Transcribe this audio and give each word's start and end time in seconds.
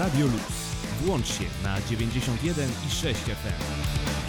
Radio 0.00 0.26
Luz. 0.26 0.42
Włącz 1.00 1.26
się 1.26 1.44
na 1.62 1.80
91 1.90 2.70
i 2.88 2.90
6 2.90 3.20
FM. 3.20 4.19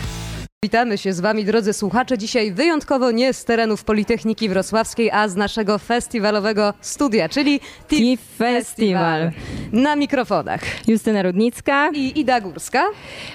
Witamy 0.66 0.98
się 0.98 1.14
z 1.14 1.20
Wami, 1.20 1.46
drodzy 1.46 1.74
słuchacze. 1.74 2.18
Dzisiaj 2.18 2.52
wyjątkowo 2.52 3.12
nie 3.12 3.34
z 3.34 3.46
terenów 3.46 3.84
Politechniki 3.84 4.50
Wrocławskiej, 4.50 5.12
a 5.12 5.28
z 5.28 5.36
naszego 5.36 5.78
festiwalowego 5.78 6.74
studia, 6.82 7.30
czyli 7.30 7.60
TIFF 7.88 8.38
Festival. 8.38 9.32
Na 9.72 9.96
mikrofonach 9.96 10.62
Justyna 10.88 11.24
Rudnicka 11.24 11.90
i 11.94 12.20
Ida 12.20 12.42
Górska. 12.42 12.84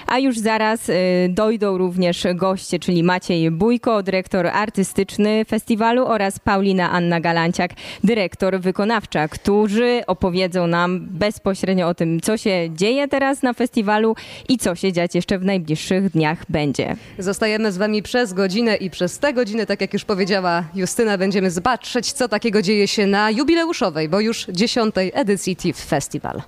A 0.07 0.19
już 0.19 0.37
zaraz 0.37 0.89
y, 0.89 0.93
dojdą 1.29 1.77
również 1.77 2.23
goście, 2.35 2.79
czyli 2.79 3.03
Maciej 3.03 3.51
Bójko, 3.51 4.03
dyrektor 4.03 4.47
artystyczny 4.47 5.45
festiwalu 5.45 6.05
oraz 6.05 6.39
Paulina 6.39 6.91
Anna 6.91 7.19
Galanciak, 7.19 7.71
dyrektor 8.03 8.59
wykonawcza, 8.59 9.27
którzy 9.27 10.01
opowiedzą 10.07 10.67
nam 10.67 11.07
bezpośrednio 11.09 11.87
o 11.87 11.93
tym, 11.93 12.21
co 12.21 12.37
się 12.37 12.69
dzieje 12.73 13.07
teraz 13.07 13.41
na 13.41 13.53
festiwalu 13.53 14.15
i 14.49 14.57
co 14.57 14.75
się 14.75 14.93
dziać 14.93 15.15
jeszcze 15.15 15.39
w 15.39 15.45
najbliższych 15.45 16.09
dniach 16.09 16.43
będzie. 16.49 16.95
Zostajemy 17.19 17.71
z 17.71 17.77
Wami 17.77 18.03
przez 18.03 18.33
godzinę 18.33 18.75
i 18.75 18.89
przez 18.89 19.19
tę 19.19 19.33
godzinę, 19.33 19.65
tak 19.65 19.81
jak 19.81 19.93
już 19.93 20.05
powiedziała 20.05 20.63
Justyna, 20.75 21.17
będziemy 21.17 21.51
zobaczyć, 21.51 22.11
co 22.11 22.27
takiego 22.27 22.61
dzieje 22.61 22.87
się 22.87 23.07
na 23.07 23.31
jubileuszowej, 23.31 24.09
bo 24.09 24.19
już 24.19 24.45
dziesiątej 24.49 25.11
edycji 25.13 25.55
TIFF 25.55 25.85
Festival. 25.85 26.41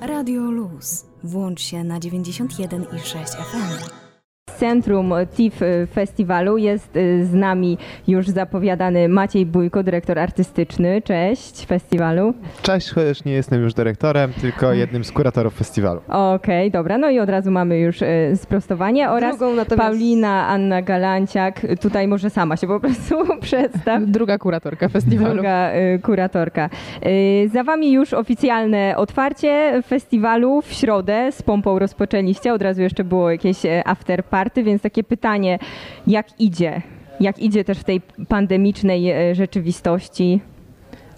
Radio 0.00 0.50
Luz. 0.50 1.04
Włącz 1.24 1.60
się 1.60 1.84
na 1.84 1.98
91,6 1.98 3.24
FM 3.26 3.99
centrum 4.58 5.12
TIFF 5.36 5.60
Festiwalu 5.92 6.58
jest 6.58 6.96
y, 6.96 7.26
z 7.26 7.34
nami 7.34 7.78
już 8.08 8.28
zapowiadany 8.28 9.08
Maciej 9.08 9.46
Bójko, 9.46 9.82
dyrektor 9.82 10.18
artystyczny. 10.18 11.02
Cześć 11.02 11.66
festiwalu. 11.66 12.34
Cześć, 12.62 12.90
chociaż 12.90 13.24
nie 13.24 13.32
jestem 13.32 13.62
już 13.62 13.74
dyrektorem, 13.74 14.32
tylko 14.32 14.72
jednym 14.82 15.04
z 15.04 15.12
kuratorów 15.12 15.54
festiwalu. 15.54 16.00
Okej, 16.08 16.34
okay, 16.34 16.70
dobra. 16.70 16.98
No 16.98 17.10
i 17.10 17.18
od 17.18 17.28
razu 17.28 17.50
mamy 17.50 17.78
już 17.78 18.02
y, 18.02 18.32
sprostowanie 18.36 19.10
oraz 19.10 19.40
natomiast... 19.40 19.76
Paulina 19.76 20.48
Anna 20.48 20.82
Galanciak. 20.82 21.60
Tutaj 21.80 22.08
może 22.08 22.30
sama 22.30 22.56
się 22.56 22.66
po 22.66 22.80
prostu 22.80 23.14
przedstaw. 23.40 24.02
Druga 24.06 24.38
kuratorka 24.38 24.88
festiwalu. 24.88 25.34
Druga 25.34 25.74
y, 25.74 25.98
kuratorka. 26.02 26.70
Za 27.52 27.64
wami 27.64 27.92
już 27.92 28.14
oficjalne 28.14 28.94
otwarcie 28.96 29.82
festiwalu 29.86 30.62
w 30.62 30.72
środę 30.72 31.32
z 31.32 31.42
pompą 31.42 31.78
rozpoczęliście. 31.78 32.54
Od 32.54 32.62
razu 32.62 32.82
jeszcze 32.82 33.04
było 33.04 33.30
jakieś 33.30 33.56
after 33.84 34.24
party 34.24 34.39
więc 34.64 34.82
takie 34.82 35.04
pytanie, 35.04 35.58
jak 36.06 36.40
idzie? 36.40 36.82
Jak 37.20 37.38
idzie 37.38 37.64
też 37.64 37.78
w 37.78 37.84
tej 37.84 38.00
pandemicznej 38.28 39.10
e, 39.10 39.34
rzeczywistości? 39.34 40.40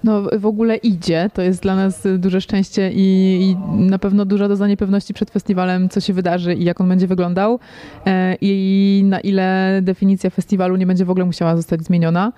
No, 0.04 0.22
w 0.38 0.46
ogóle 0.46 0.76
idzie. 0.76 1.30
To 1.34 1.42
jest 1.42 1.62
dla 1.62 1.76
nas 1.76 2.06
duże 2.18 2.40
szczęście 2.40 2.90
i, 2.92 3.38
i, 3.42 3.56
na 3.74 3.98
pewno 3.98 4.24
duża 4.24 4.48
doza 4.48 4.68
niepewności 4.68 5.14
przed 5.14 5.30
festiwalem, 5.30 5.88
co 5.88 6.00
się 6.00 6.12
wydarzy 6.12 6.54
i 6.54 6.64
jak 6.64 6.80
on 6.80 6.88
będzie 6.88 7.06
wyglądał 7.06 7.58
e, 8.06 8.36
i 8.40 9.02
na 9.04 9.20
ile 9.20 9.80
definicja 9.82 10.30
festiwalu 10.30 10.76
nie 10.76 10.86
będzie 10.86 11.04
w 11.04 11.10
ogóle 11.10 11.24
musiała 11.24 11.56
zostać 11.56 11.82
zmieniona. 11.82 12.32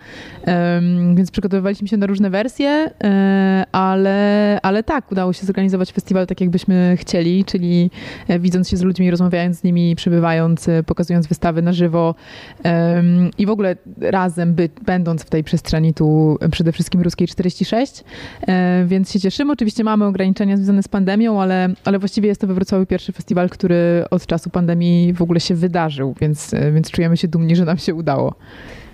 Więc 1.14 1.30
przygotowywaliśmy 1.30 1.88
się 1.88 1.96
na 1.96 2.06
różne 2.06 2.30
wersje, 2.30 2.90
e, 3.04 3.64
ale, 3.72 4.58
ale 4.62 4.82
tak, 4.82 5.12
udało 5.12 5.32
się 5.32 5.46
zorganizować 5.46 5.92
festiwal 5.92 6.26
tak, 6.26 6.40
jakbyśmy 6.40 6.96
chcieli, 7.00 7.44
czyli 7.44 7.90
e, 8.28 8.38
widząc 8.38 8.68
się 8.68 8.76
z 8.76 8.82
ludźmi, 8.82 9.10
rozmawiając 9.10 9.58
z 9.58 9.64
nimi, 9.64 9.96
przybywając, 9.96 10.66
pokazując 10.86 11.26
wystawy 11.26 11.62
na 11.62 11.72
żywo 11.72 12.14
i 13.38 13.46
w 13.46 13.50
ogóle 13.50 13.76
razem, 14.00 14.54
by, 14.54 14.68
będąc 14.86 15.22
w 15.22 15.30
tej 15.30 15.44
przestrzeni 15.44 15.94
tu 15.94 16.38
przede 16.50 16.72
wszystkim 16.72 17.02
ruskiej 17.02 17.28
40 17.28 17.53
36, 17.54 18.04
e, 18.48 18.84
więc 18.86 19.12
się 19.12 19.20
cieszymy. 19.20 19.52
Oczywiście 19.52 19.84
mamy 19.84 20.04
ograniczenia 20.04 20.56
związane 20.56 20.82
z 20.82 20.88
pandemią, 20.88 21.42
ale, 21.42 21.68
ale 21.84 21.98
właściwie 21.98 22.28
jest 22.28 22.40
to 22.40 22.46
we 22.46 22.54
Wrocławiu 22.54 22.86
pierwszy 22.86 23.12
festiwal, 23.12 23.50
który 23.50 24.04
od 24.10 24.26
czasu 24.26 24.50
pandemii 24.50 25.12
w 25.12 25.22
ogóle 25.22 25.40
się 25.40 25.54
wydarzył, 25.54 26.14
więc, 26.20 26.54
e, 26.54 26.72
więc 26.72 26.90
czujemy 26.90 27.16
się 27.16 27.28
dumni, 27.28 27.56
że 27.56 27.64
nam 27.64 27.78
się 27.78 27.94
udało. 27.94 28.34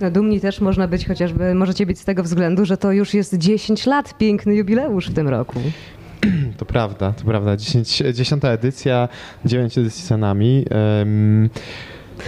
No, 0.01 0.11
dumni 0.11 0.41
też 0.41 0.61
można 0.61 0.89
być 0.89 1.07
chociażby, 1.07 1.55
możecie 1.55 1.87
być 1.87 1.99
z 1.99 2.05
tego 2.05 2.23
względu, 2.23 2.65
że 2.65 2.77
to 2.77 2.93
już 2.93 3.15
jest 3.15 3.39
10 3.39 3.87
lat, 3.87 4.19
piękny 4.19 4.55
jubileusz 4.55 5.11
w 5.11 5.15
tym 5.15 5.29
roku. 5.29 5.61
To 6.57 6.65
prawda, 6.65 7.13
to 7.13 7.25
prawda. 7.25 7.57
10, 7.57 8.03
10 8.15 8.45
edycja, 8.45 9.09
9 9.45 9.79
edycji 9.79 10.07
za 10.07 10.17
nami. 10.17 10.65
Um, 10.99 11.51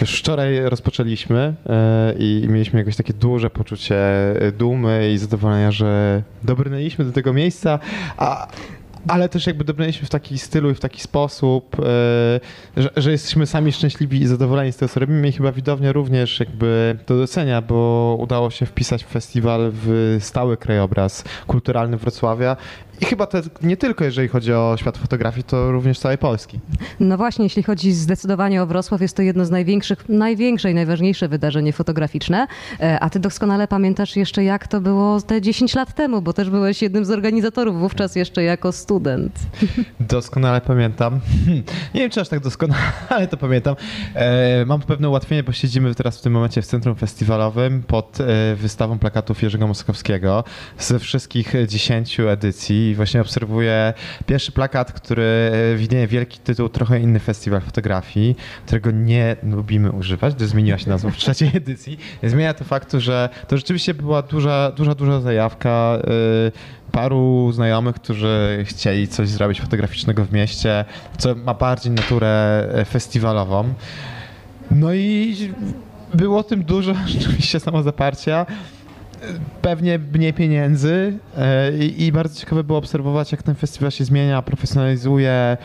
wczoraj 0.07 0.61
rozpoczęliśmy 0.61 1.55
e, 1.67 2.15
i 2.19 2.47
mieliśmy 2.49 2.79
jakieś 2.79 2.97
takie 2.97 3.13
duże 3.13 3.51
poczucie 3.51 3.97
dumy 4.59 5.13
i 5.15 5.19
zadowolenia, 5.19 5.73
że 5.73 6.23
dobrnęliśmy 6.43 7.05
do 7.05 7.13
tego 7.13 7.33
miejsca, 7.33 7.79
a, 8.17 8.47
ale 9.09 9.29
też 9.29 9.47
jakby 9.47 9.65
dobrnęliśmy 9.65 10.07
w 10.07 10.11
taki 10.11 10.39
stylu 10.39 10.71
i 10.71 10.75
w 10.75 10.81
taki 10.81 11.01
sposób, 11.01 11.77
e, 11.79 11.83
że, 12.77 12.91
że, 12.97 13.13
jesteśmy 13.13 13.47
sami 13.47 13.73
szczęśliwi 13.73 14.21
i 14.23 14.27
zadowoleni 14.27 14.73
z 14.73 14.77
tego, 14.77 14.93
co 14.93 15.01
robimy. 15.01 15.29
I 15.29 15.33
chyba 15.33 15.53
widownia 15.53 15.93
również 15.93 16.41
jakby 16.41 16.99
to 17.07 17.17
docenia, 17.17 17.63
bo 17.63 18.17
udało 18.21 18.51
się 18.51 18.67
wpisać 18.67 19.05
festiwal 19.05 19.71
w 19.75 20.17
stały 20.21 20.57
krajobraz 20.57 21.25
kulturalny 21.47 21.97
Wrocławia 21.97 22.57
i 23.01 23.05
chyba 23.05 23.27
to 23.27 23.39
nie 23.63 23.77
tylko 23.77 24.05
jeżeli 24.05 24.29
chodzi 24.29 24.53
o 24.53 24.77
świat 24.79 24.99
fotografii, 24.99 25.45
to 25.45 25.73
również 25.73 25.99
całej 25.99 26.19
Polski. 26.19 26.61
No 27.01 27.17
właśnie, 27.17 27.45
jeśli 27.45 27.63
chodzi 27.63 27.93
zdecydowanie 27.93 28.63
o 28.63 28.67
Wrocław, 28.67 29.01
jest 29.01 29.17
to 29.17 29.23
jedno 29.23 29.45
z 29.45 29.51
największych, 29.51 30.09
największe 30.09 30.71
i 30.71 30.75
najważniejsze 30.75 31.29
wydarzenie 31.29 31.73
fotograficzne. 31.73 32.47
E, 32.81 33.01
a 33.01 33.11
ty 33.11 33.21
doskonale 33.21 33.69
pamiętasz 33.69 34.17
jeszcze, 34.17 34.45
jak 34.45 34.67
to 34.67 34.81
było 34.81 35.21
te 35.21 35.41
10 35.41 35.75
lat 35.75 35.95
temu, 35.95 36.23
bo 36.23 36.33
też 36.33 36.51
byłeś 36.51 36.83
jednym 36.83 37.05
z 37.05 37.11
organizatorów 37.11 37.81
wówczas 37.81 38.17
jeszcze 38.17 38.43
jako 38.43 38.73
student. 38.73 39.39
Doskonale 40.01 40.61
pamiętam. 40.61 41.21
Nie 41.95 42.01
wiem, 42.01 42.11
czy 42.11 42.21
aż 42.21 42.29
tak 42.29 42.41
doskonale 42.41 43.27
to 43.31 43.37
pamiętam. 43.37 43.77
E, 44.15 44.65
mam 44.67 44.81
pewne 44.81 45.09
ułatwienie, 45.09 45.43
bo 45.43 45.53
siedzimy 45.53 45.95
teraz 45.95 46.19
w 46.19 46.23
tym 46.23 46.33
momencie 46.33 46.63
w 46.63 46.67
centrum 46.67 46.95
festiwalowym 46.95 47.83
pod 47.83 48.19
e, 48.21 48.55
wystawą 48.57 48.99
plakatów 48.99 49.43
Jerzego 49.43 49.67
Moskowskiego 49.67 50.45
ze 50.79 50.99
wszystkich 50.99 51.55
10 51.69 52.21
edycji 52.21 52.82
i 52.91 52.95
właśnie 52.95 53.21
obserwuję 53.21 53.95
pierwszy 54.27 54.53
plakat, 54.53 54.93
który 54.93 55.23
e, 55.23 55.77
widnieje 55.77 56.07
wielki 56.07 56.39
tytuł, 56.39 56.69
trochę 56.69 57.01
inny 57.01 57.21
festiwal 57.21 57.61
fotografii, 57.61 58.37
którego 58.67 58.91
nie 58.91 59.37
lubimy 59.43 59.93
używać, 59.93 60.35
gdyż 60.35 60.49
zmieniła 60.49 60.79
się 60.79 60.91
nazwa 60.91 61.11
w 61.11 61.17
trzeciej 61.17 61.51
edycji. 61.55 61.99
Zmienia 62.23 62.55
to 62.55 62.65
faktu, 62.65 63.01
że 63.01 63.29
to 63.49 63.57
rzeczywiście 63.57 63.95
była 63.95 64.23
duża, 64.23 64.73
duża, 64.77 64.95
duża 64.95 65.21
zajawka 65.21 65.69
e, 65.69 66.03
paru 66.93 67.53
znajomych, 67.53 67.97
którzy 67.97 68.65
chcieli 68.69 69.09
coś 69.09 69.29
zrobić 69.29 69.61
fotograficznego 69.61 70.25
w 70.25 70.33
mieście, 70.33 70.85
co 71.19 71.35
ma 71.35 71.55
bardziej 71.55 71.93
naturę 71.93 72.65
e, 72.75 72.85
festiwalową. 72.85 73.75
No 74.71 74.95
i 74.95 75.37
było 76.15 76.43
tym 76.43 76.65
dużo 76.65 76.95
rzeczywiście 77.07 77.61
samozaparcia 77.61 78.47
pewnie 79.63 79.99
mniej 79.99 80.33
pieniędzy 80.33 81.19
e, 81.37 81.73
i, 81.73 82.03
i 82.05 82.13
bardzo 82.13 82.41
ciekawe 82.41 82.65
było 82.65 82.79
obserwować, 82.79 83.33
jak 83.33 83.43
ten 83.43 83.55
festiwal 83.55 83.91
się 83.91 84.05
zmienia, 84.05 84.43
profesjonalizuje, 84.43 85.57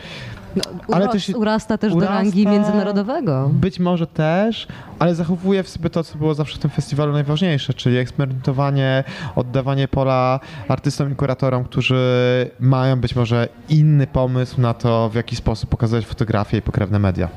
no, 0.56 0.62
ale 0.92 1.08
też 1.08 1.28
urasta 1.28 1.78
też 1.78 1.92
urasta, 1.92 2.12
do 2.12 2.18
rangi 2.18 2.46
międzynarodowego. 2.46 3.50
Być 3.52 3.80
może 3.80 4.06
też, 4.06 4.66
ale 4.98 5.14
zachowuje 5.14 5.62
w 5.62 5.68
sobie 5.68 5.90
to, 5.90 6.04
co 6.04 6.18
było 6.18 6.34
zawsze 6.34 6.56
w 6.56 6.58
tym 6.58 6.70
festiwalu 6.70 7.12
najważniejsze, 7.12 7.74
czyli 7.74 7.96
eksperymentowanie, 7.96 9.04
oddawanie 9.36 9.88
pola 9.88 10.40
artystom 10.68 11.12
i 11.12 11.16
kuratorom, 11.16 11.64
którzy 11.64 12.50
mają 12.60 13.00
być 13.00 13.16
może 13.16 13.48
inny 13.68 14.06
pomysł 14.06 14.60
na 14.60 14.74
to, 14.74 15.08
w 15.08 15.14
jaki 15.14 15.36
sposób 15.36 15.70
pokazać 15.70 16.06
fotografię 16.06 16.58
i 16.58 16.62
pokrewne 16.62 16.98
media. 16.98 17.28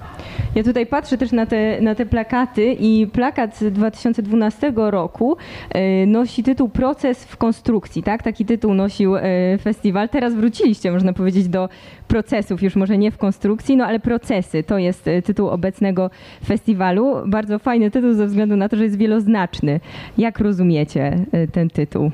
Ja 0.55 0.63
tutaj 0.63 0.85
patrzę 0.85 1.17
też 1.17 1.31
na 1.31 1.45
te, 1.45 1.81
na 1.81 1.95
te 1.95 2.05
plakaty 2.05 2.75
i 2.79 3.07
plakat 3.07 3.57
z 3.57 3.73
2012 3.73 4.73
roku 4.75 5.37
e, 5.69 6.05
nosi 6.05 6.43
tytuł 6.43 6.69
Proces 6.69 7.25
w 7.25 7.37
konstrukcji, 7.37 8.03
tak? 8.03 8.23
Taki 8.23 8.45
tytuł 8.45 8.73
nosił 8.73 9.15
e, 9.15 9.21
festiwal. 9.57 10.09
Teraz 10.09 10.35
wróciliście, 10.35 10.91
można 10.91 11.13
powiedzieć, 11.13 11.47
do 11.47 11.69
procesów, 12.07 12.63
już 12.63 12.75
może 12.75 12.97
nie 12.97 13.11
w 13.11 13.17
konstrukcji, 13.17 13.77
no 13.77 13.85
ale 13.85 13.99
procesy 13.99 14.63
to 14.63 14.77
jest 14.77 15.07
e, 15.07 15.21
tytuł 15.21 15.47
obecnego 15.47 16.09
festiwalu. 16.45 17.15
Bardzo 17.27 17.59
fajny 17.59 17.91
tytuł 17.91 18.13
ze 18.13 18.27
względu 18.27 18.55
na 18.55 18.69
to, 18.69 18.75
że 18.75 18.83
jest 18.83 18.97
wieloznaczny. 18.97 19.79
Jak 20.17 20.39
rozumiecie 20.39 21.25
ten 21.51 21.69
tytuł? 21.69 22.11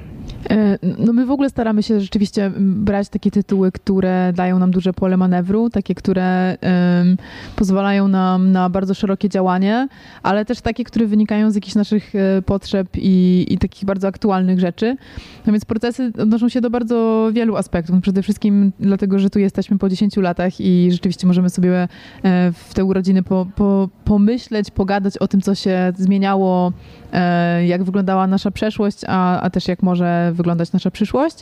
E, 0.50 0.78
no 0.98 1.14
my 1.14 1.26
w 1.26 1.32
ogóle 1.32 1.50
staramy 1.50 1.84
się 1.84 2.02
rzeczywiście 2.02 2.52
brać 2.60 3.10
takie 3.10 3.32
tytuły, 3.32 3.72
które 3.72 4.34
dają 4.36 4.60
nam 4.60 4.72
duże 4.72 4.94
pole 4.94 5.18
manewru, 5.18 5.70
takie, 5.70 5.96
które 5.96 6.58
um, 6.62 7.18
pozwalają 7.56 8.08
nam 8.08 8.52
na 8.52 8.70
bardzo 8.70 8.94
szerokie 8.94 9.30
działanie, 9.30 9.88
ale 10.24 10.46
też 10.46 10.62
takie, 10.62 10.84
które 10.84 11.06
wynikają 11.06 11.52
z 11.52 11.56
jakichś 11.56 11.76
naszych 11.76 12.14
potrzeb 12.46 12.88
i, 12.96 13.46
i 13.50 13.58
takich 13.58 13.86
bardzo 13.86 14.08
aktualnych 14.08 14.60
rzeczy. 14.60 14.98
No 15.46 15.54
więc 15.54 15.66
procesy 15.66 16.12
odnoszą 16.20 16.50
się 16.50 16.62
do 16.62 16.70
bardzo 16.70 17.30
wielu 17.34 17.56
aspektów. 17.56 18.02
Przede 18.02 18.24
wszystkim 18.24 18.72
dlatego, 18.80 19.20
że 19.20 19.30
tu 19.30 19.40
jesteśmy 19.40 19.78
po 19.78 19.90
10 19.90 20.18
latach 20.18 20.54
i 20.60 20.90
rzeczywiście 20.92 21.28
możemy 21.28 21.50
sobie 21.50 21.88
e, 22.24 22.52
w 22.52 22.74
te 22.74 22.86
urodziny 22.86 23.24
po, 23.24 23.48
po, 23.56 23.90
pomyśleć, 24.06 24.72
pogadać 24.72 25.18
o 25.18 25.28
tym, 25.28 25.42
co 25.42 25.56
się 25.56 25.94
zmieniało, 25.98 26.72
e, 27.14 27.66
jak 27.68 27.84
wyglądała 27.84 28.28
nasza 28.28 28.52
przeszłość, 28.52 29.02
a, 29.08 29.42
a 29.42 29.50
też 29.50 29.68
jak 29.68 29.84
może 29.84 30.17
wyglądać 30.34 30.72
nasza 30.72 30.92
przyszłość. 30.92 31.36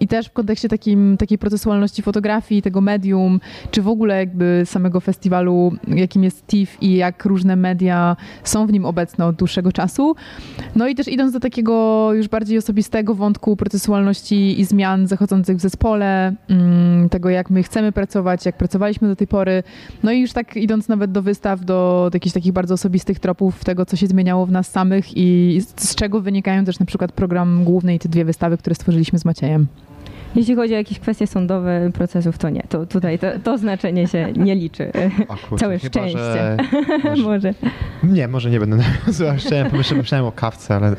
I 0.00 0.08
też 0.08 0.26
w 0.26 0.32
kontekście 0.32 0.68
takim, 0.68 1.16
takiej 1.16 1.38
procesualności 1.38 2.02
fotografii, 2.02 2.62
tego 2.62 2.80
medium, 2.80 3.40
czy 3.70 3.82
w 3.82 3.88
ogóle 3.88 4.18
jakby 4.18 4.62
samego 4.64 5.00
festiwalu, 5.00 5.72
jakim 5.88 6.24
jest 6.24 6.46
TIFF 6.46 6.82
i 6.82 6.94
jak 6.94 7.24
różne 7.24 7.56
media 7.56 8.16
są 8.44 8.66
w 8.66 8.72
nim 8.72 8.84
obecne 8.84 9.26
od 9.26 9.36
dłuższego 9.36 9.72
czasu. 9.72 10.14
No 10.76 10.88
i 10.88 10.94
też 10.94 11.08
idąc 11.08 11.32
do 11.32 11.40
takiego 11.40 12.08
już 12.12 12.28
bardziej 12.28 12.58
osobistego 12.58 13.14
wątku 13.14 13.56
procesualności 13.56 14.60
i 14.60 14.64
zmian 14.64 15.06
zachodzących 15.06 15.56
w 15.56 15.60
zespole, 15.60 16.34
mm, 16.48 17.08
tego 17.08 17.30
jak 17.30 17.50
my 17.50 17.62
chcemy 17.62 17.92
pracować, 17.92 18.46
jak 18.46 18.56
pracowaliśmy 18.56 19.08
do 19.08 19.16
tej 19.16 19.26
pory, 19.26 19.62
no 20.02 20.12
i 20.12 20.20
już 20.20 20.32
tak 20.32 20.56
idąc 20.56 20.88
nawet 20.88 21.12
do 21.12 21.22
wystaw, 21.22 21.60
do, 21.60 22.08
do 22.12 22.16
jakichś 22.16 22.34
takich 22.34 22.52
bardzo 22.52 22.74
osobistych 22.74 23.18
tropów 23.20 23.64
tego, 23.64 23.86
co 23.86 23.96
się 23.96 24.06
zmieniało 24.06 24.46
w 24.46 24.50
nas 24.50 24.70
samych 24.70 25.16
i 25.16 25.60
z, 25.76 25.94
czego 25.94 26.20
wynikają 26.20 26.64
też 26.64 26.78
na 26.78 26.86
przykład 26.86 27.12
program 27.44 27.64
główny 27.64 27.94
i 27.94 27.98
te 27.98 28.08
dwie 28.08 28.24
wystawy, 28.24 28.58
które 28.58 28.74
stworzyliśmy 28.74 29.18
z 29.18 29.24
Maciejem. 29.24 29.66
Jeśli 30.34 30.54
chodzi 30.54 30.74
o 30.74 30.76
jakieś 30.76 30.98
kwestie 30.98 31.26
sądowe 31.26 31.90
procesów, 31.94 32.38
to 32.38 32.50
nie. 32.50 32.62
To 32.68 32.86
tutaj 32.86 33.18
to, 33.18 33.26
to 33.44 33.58
znaczenie 33.58 34.08
się 34.08 34.32
nie 34.36 34.54
liczy. 34.54 34.92
O 35.28 35.36
kurczę, 35.36 35.56
Całe 35.64 35.78
chyba, 35.78 35.90
szczęście. 35.90 36.18
Że, 36.18 36.56
może, 37.04 37.22
Może. 37.28 37.54
nie, 38.02 38.28
może 38.28 38.50
nie 38.50 38.60
będę 38.60 38.76
nawiązywał. 38.76 39.34
Pomyślałem, 39.70 39.98
myślałem 39.98 40.26
o 40.26 40.32
kawce, 40.32 40.76
ale 40.76 40.96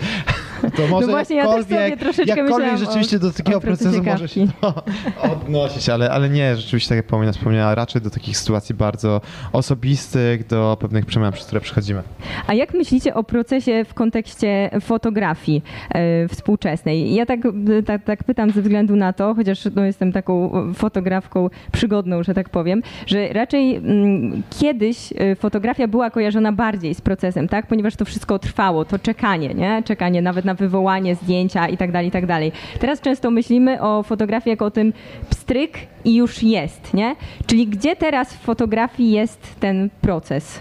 to 0.72 0.88
może 0.88 1.08
No 1.08 1.14
właśnie, 1.14 1.36
ja 1.36 1.44
też 1.44 1.64
sobie 1.64 1.76
jakkolwiek, 1.76 2.00
troszeczkę 2.00 2.40
jakkolwiek 2.42 2.78
rzeczywiście 2.78 3.18
o- 3.18 3.20
do 3.20 3.32
takiego 3.32 3.62
procesu 3.62 4.04
może 4.04 4.28
się 4.28 4.48
to 4.62 4.84
odnosić, 5.32 5.90
ale, 5.90 6.12
ale 6.12 6.30
nie, 6.30 6.56
rzeczywiście 6.56 6.90
tak 6.90 6.96
jak 6.96 7.08
Paulina 7.08 7.32
wspomniała, 7.32 7.76
raczej 7.76 8.02
do 8.02 8.10
takich 8.10 8.38
sytuacji 8.38 8.76
bardzo 8.76 9.22
osobistych, 9.54 10.48
do 10.48 10.78
pewnych 10.80 11.06
przemian, 11.06 11.32
przez 11.34 11.46
które 11.46 11.62
przechodzimy. 11.62 12.04
A 12.48 12.54
jak 12.54 12.74
myślicie 12.74 13.14
o 13.14 13.24
procesie 13.24 13.86
w 13.86 13.94
kontekście 13.94 14.70
fotografii 14.82 15.64
e, 15.90 16.28
współczesnej? 16.28 17.14
Ja 17.16 17.26
tak, 17.26 17.40
tak, 17.86 18.04
tak 18.04 18.24
pytam 18.24 18.52
ze 18.52 18.62
względu 18.62 18.96
na 18.96 19.14
to, 19.14 19.34
chociaż 19.36 19.60
no, 19.76 19.86
jestem 19.86 20.12
taką 20.12 20.52
fotografką 20.74 21.50
przygodną, 21.72 22.24
że 22.24 22.34
tak 22.34 22.50
powiem, 22.50 22.82
że 23.08 23.28
raczej 23.34 23.76
mm, 23.76 24.44
kiedyś 24.60 25.14
e, 25.18 25.36
fotografia 25.36 25.88
była 25.88 26.10
kojarzona 26.10 26.52
bardziej 26.52 26.96
z 26.96 27.02
procesem, 27.02 27.48
tak? 27.48 27.68
Ponieważ 27.68 27.96
to 27.96 28.06
wszystko 28.06 28.40
trwało, 28.40 28.86
to 28.86 29.00
czekanie, 29.00 29.54
nie? 29.54 29.84
Czekanie 29.86 30.22
nawet 30.22 30.46
na 30.46 30.55
wywołanie 30.56 31.16
zdjęcia 31.16 31.68
i 31.68 31.78
tak 31.78 31.92
dalej, 31.92 32.08
i 32.08 32.12
tak 32.12 32.26
dalej. 32.26 32.52
Teraz 32.80 33.02
często 33.02 33.32
myślimy 33.32 33.82
o 33.82 34.04
fotografii 34.04 34.52
jako 34.52 34.66
o 34.66 34.72
tym 34.72 34.94
pstryk 35.30 35.78
i 36.04 36.16
już 36.16 36.44
jest, 36.44 36.94
nie? 36.94 37.16
Czyli 37.46 37.68
gdzie 37.68 37.96
teraz 37.96 38.34
w 38.34 38.40
fotografii 38.40 39.12
jest 39.12 39.60
ten 39.60 39.90
proces? 40.02 40.60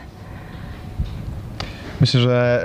Myślę, 2.00 2.20
że 2.20 2.64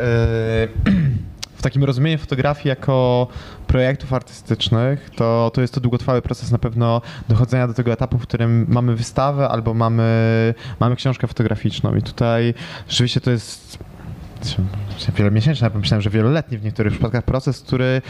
yy, 0.86 0.94
w 1.60 1.62
takim 1.62 1.84
rozumieniu 1.84 2.18
fotografii 2.18 2.70
jako 2.70 3.28
projektów 3.68 4.14
artystycznych, 4.14 5.10
to, 5.10 5.52
to 5.54 5.62
jest 5.62 5.74
to 5.74 5.81
długotrwały 5.81 6.22
proces 6.22 6.52
na 6.52 6.58
pewno 6.58 7.02
dochodzenia 7.30 7.68
do 7.68 7.74
tego 7.74 7.92
etapu, 7.92 8.18
w 8.18 8.22
którym 8.22 8.66
mamy 8.70 8.96
wystawę 8.96 9.50
albo 9.50 9.74
mamy, 9.74 10.54
mamy 10.80 10.96
książkę 10.96 11.28
fotograficzną. 11.28 11.96
I 11.96 12.02
tutaj 12.02 12.54
rzeczywiście 12.88 13.22
to 13.22 13.31
jest 13.31 13.80
wielomiesięczny, 15.16 15.70
ja 15.74 15.80
myślałem, 15.80 16.02
że 16.02 16.10
wieloletni 16.10 16.58
w 16.58 16.64
niektórych 16.64 16.94
przypadkach 16.94 17.24
proces, 17.24 17.62
który, 17.62 18.02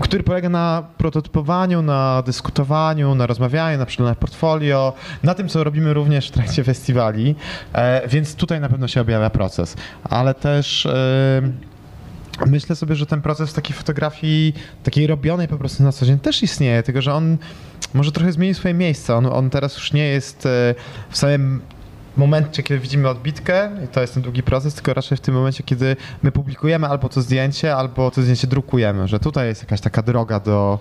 który 0.00 0.22
polega 0.22 0.48
na 0.48 0.86
prototypowaniu, 0.98 1.82
na 1.82 2.22
dyskutowaniu, 2.26 3.14
na 3.14 3.26
rozmawianiu, 3.26 3.78
na 3.78 3.86
przeglądaniu 3.86 4.16
portfolio, 4.16 4.92
na 5.22 5.34
tym, 5.34 5.48
co 5.48 5.64
robimy 5.64 5.94
również 5.94 6.28
w 6.28 6.30
trakcie 6.30 6.64
festiwali, 6.64 7.34
e, 7.72 8.08
więc 8.08 8.34
tutaj 8.34 8.60
na 8.60 8.68
pewno 8.68 8.88
się 8.88 9.00
objawia 9.00 9.30
proces. 9.30 9.76
Ale 10.04 10.34
też 10.34 10.86
e, 10.86 11.42
myślę 12.46 12.76
sobie, 12.76 12.94
że 12.94 13.06
ten 13.06 13.22
proces 13.22 13.52
takiej 13.52 13.76
fotografii, 13.76 14.54
takiej 14.82 15.06
robionej 15.06 15.48
po 15.48 15.56
prostu 15.56 15.82
na 15.82 15.92
co 15.92 16.06
dzień 16.06 16.18
też 16.18 16.42
istnieje, 16.42 16.82
tylko 16.82 17.02
że 17.02 17.14
on 17.14 17.38
może 17.94 18.12
trochę 18.12 18.32
zmienił 18.32 18.54
swoje 18.54 18.74
miejsce. 18.74 19.16
On, 19.16 19.26
on 19.26 19.50
teraz 19.50 19.76
już 19.76 19.92
nie 19.92 20.04
jest 20.04 20.46
e, 20.46 20.74
w 21.10 21.18
samym 21.18 21.60
momencie, 22.16 22.62
kiedy 22.62 22.80
widzimy 22.80 23.08
odbitkę, 23.08 23.70
i 23.84 23.88
to 23.88 24.00
jest 24.00 24.14
ten 24.14 24.22
długi 24.22 24.42
proces, 24.42 24.74
tylko 24.74 24.94
raczej 24.94 25.18
w 25.18 25.20
tym 25.20 25.34
momencie, 25.34 25.62
kiedy 25.62 25.96
my 26.22 26.32
publikujemy 26.32 26.86
albo 26.86 27.08
to 27.08 27.22
zdjęcie, 27.22 27.76
albo 27.76 28.10
to 28.10 28.22
zdjęcie 28.22 28.46
drukujemy, 28.46 29.08
że 29.08 29.20
tutaj 29.20 29.46
jest 29.46 29.62
jakaś 29.62 29.80
taka 29.80 30.02
droga 30.02 30.40
do, 30.40 30.78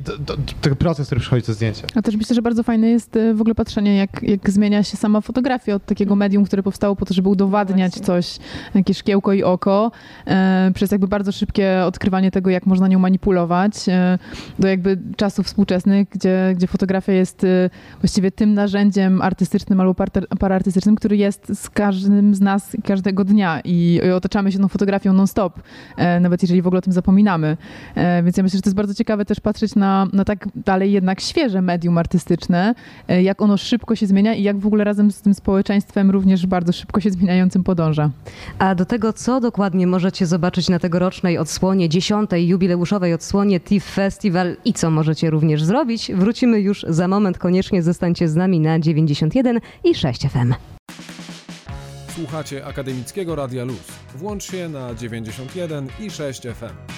do, 0.00 0.18
do, 0.18 0.36
do 0.36 0.52
tego 0.60 0.76
procesu, 0.76 1.06
który 1.06 1.20
przychodzi 1.20 1.42
to 1.42 1.52
zdjęcie. 1.52 1.82
A 1.94 2.02
też 2.02 2.16
myślę, 2.16 2.34
że 2.34 2.42
bardzo 2.42 2.62
fajne 2.62 2.88
jest 2.88 3.16
e, 3.16 3.34
w 3.34 3.40
ogóle 3.40 3.54
patrzenie, 3.54 3.96
jak, 3.96 4.22
jak 4.22 4.50
zmienia 4.50 4.82
się 4.82 4.96
sama 4.96 5.20
fotografia 5.20 5.74
od 5.74 5.86
takiego 5.86 6.16
medium, 6.16 6.44
które 6.44 6.62
powstało 6.62 6.96
po 6.96 7.04
to, 7.06 7.14
żeby 7.14 7.28
udowadniać 7.28 7.92
Właśnie. 7.92 8.06
coś, 8.06 8.38
jakieś 8.74 8.98
szkiełko 8.98 9.32
i 9.32 9.42
oko, 9.42 9.90
e, 10.26 10.70
przez 10.74 10.90
jakby 10.90 11.08
bardzo 11.08 11.32
szybkie 11.32 11.82
odkrywanie 11.84 12.30
tego, 12.30 12.50
jak 12.50 12.66
można 12.66 12.88
nią 12.88 12.98
manipulować, 12.98 13.88
e, 13.88 14.18
do 14.58 14.68
jakby 14.68 14.98
czasów 15.16 15.46
współczesnych, 15.46 16.08
gdzie, 16.08 16.52
gdzie 16.56 16.66
fotografia 16.66 17.12
jest 17.12 17.44
e, 17.44 17.70
właściwie 18.00 18.30
tym 18.30 18.54
narzędziem 18.54 19.22
artystycznym 19.22 19.80
albo 19.80 19.92
parter- 19.92 20.26
paraartystycznym, 20.64 20.96
który 20.96 21.16
jest 21.16 21.62
z 21.62 21.70
każdym 21.70 22.34
z 22.34 22.40
nas 22.40 22.76
każdego 22.84 23.24
dnia 23.24 23.60
i, 23.64 24.00
i 24.06 24.10
otaczamy 24.10 24.52
się 24.52 24.58
tą 24.58 24.68
fotografią 24.68 25.12
non-stop, 25.12 25.60
e, 25.96 26.20
nawet 26.20 26.42
jeżeli 26.42 26.62
w 26.62 26.66
ogóle 26.66 26.78
o 26.78 26.82
tym 26.82 26.92
zapominamy. 26.92 27.56
E, 27.94 28.22
Więc 28.22 28.36
ja 28.36 28.42
myślę, 28.42 28.56
że 28.56 28.62
to 28.62 28.68
jest 28.68 28.76
bardzo 28.76 28.94
ciekawe 28.94 29.24
też 29.24 29.40
patrzeć 29.40 29.74
na, 29.74 30.06
na 30.12 30.24
tak 30.24 30.48
dalej 30.54 30.92
jednak 30.92 31.20
świeże 31.20 31.62
medium 31.62 31.98
artystyczne, 31.98 32.74
e, 33.08 33.22
jak 33.22 33.42
ono 33.42 33.56
szybko 33.56 33.96
się 33.96 34.06
zmienia 34.06 34.34
i 34.34 34.42
jak 34.42 34.58
w 34.58 34.66
ogóle 34.66 34.84
razem 34.84 35.10
z 35.10 35.20
tym 35.20 35.34
społeczeństwem 35.34 36.10
również 36.10 36.46
bardzo 36.46 36.72
szybko 36.72 37.00
się 37.00 37.10
zmieniającym 37.10 37.64
podąża. 37.64 38.10
A 38.58 38.74
do 38.74 38.84
tego, 38.84 39.12
co 39.12 39.40
dokładnie 39.40 39.86
możecie 39.86 40.26
zobaczyć 40.26 40.68
na 40.68 40.78
tegorocznej 40.78 41.38
odsłonie, 41.38 41.88
dziesiątej 41.88 42.48
jubileuszowej 42.48 43.14
odsłonie 43.14 43.60
TIFF 43.60 43.94
Festival 43.94 44.56
i 44.64 44.72
co 44.72 44.90
możecie 44.90 45.30
również 45.30 45.64
zrobić, 45.64 46.12
wrócimy 46.14 46.60
już 46.60 46.86
za 46.88 47.08
moment. 47.08 47.38
Koniecznie 47.38 47.82
zostańcie 47.82 48.28
z 48.28 48.36
nami 48.36 48.60
na 48.60 48.78
91 48.78 49.60
i 49.84 49.94
6 49.94 50.28
FM. 50.28 50.53
Słuchacie 52.14 52.66
Akademickiego 52.66 53.36
Radia 53.36 53.64
Luz. 53.64 53.86
Włącz 54.14 54.44
się 54.44 54.68
na 54.68 54.94
91 54.94 55.88
i 56.00 56.10
6 56.10 56.42
FM. 56.42 56.94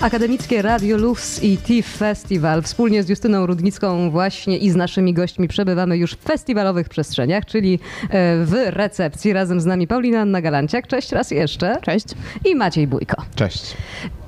Akademickie 0.00 0.62
Radio 0.62 0.96
Luz 0.96 1.42
i 1.42 1.58
TIFF 1.58 1.96
Festival. 1.96 2.62
Wspólnie 2.62 3.02
z 3.02 3.08
Justyną 3.08 3.46
Rudnicką 3.46 4.10
właśnie 4.10 4.58
i 4.58 4.70
z 4.70 4.76
naszymi 4.76 5.14
gośćmi 5.14 5.48
przebywamy 5.48 5.96
już 5.96 6.12
w 6.12 6.22
festiwalowych 6.22 6.88
przestrzeniach, 6.88 7.44
czyli 7.44 7.74
e, 7.74 8.44
w 8.44 8.52
recepcji. 8.66 9.32
Razem 9.32 9.60
z 9.60 9.66
nami 9.66 9.86
Paulina 9.86 10.20
Anna 10.20 10.42
Galanciak. 10.42 10.86
Cześć 10.86 11.12
raz 11.12 11.30
jeszcze. 11.30 11.78
Cześć. 11.82 12.06
I 12.44 12.54
Maciej 12.54 12.86
Bójko. 12.86 13.22
Cześć. 13.34 13.76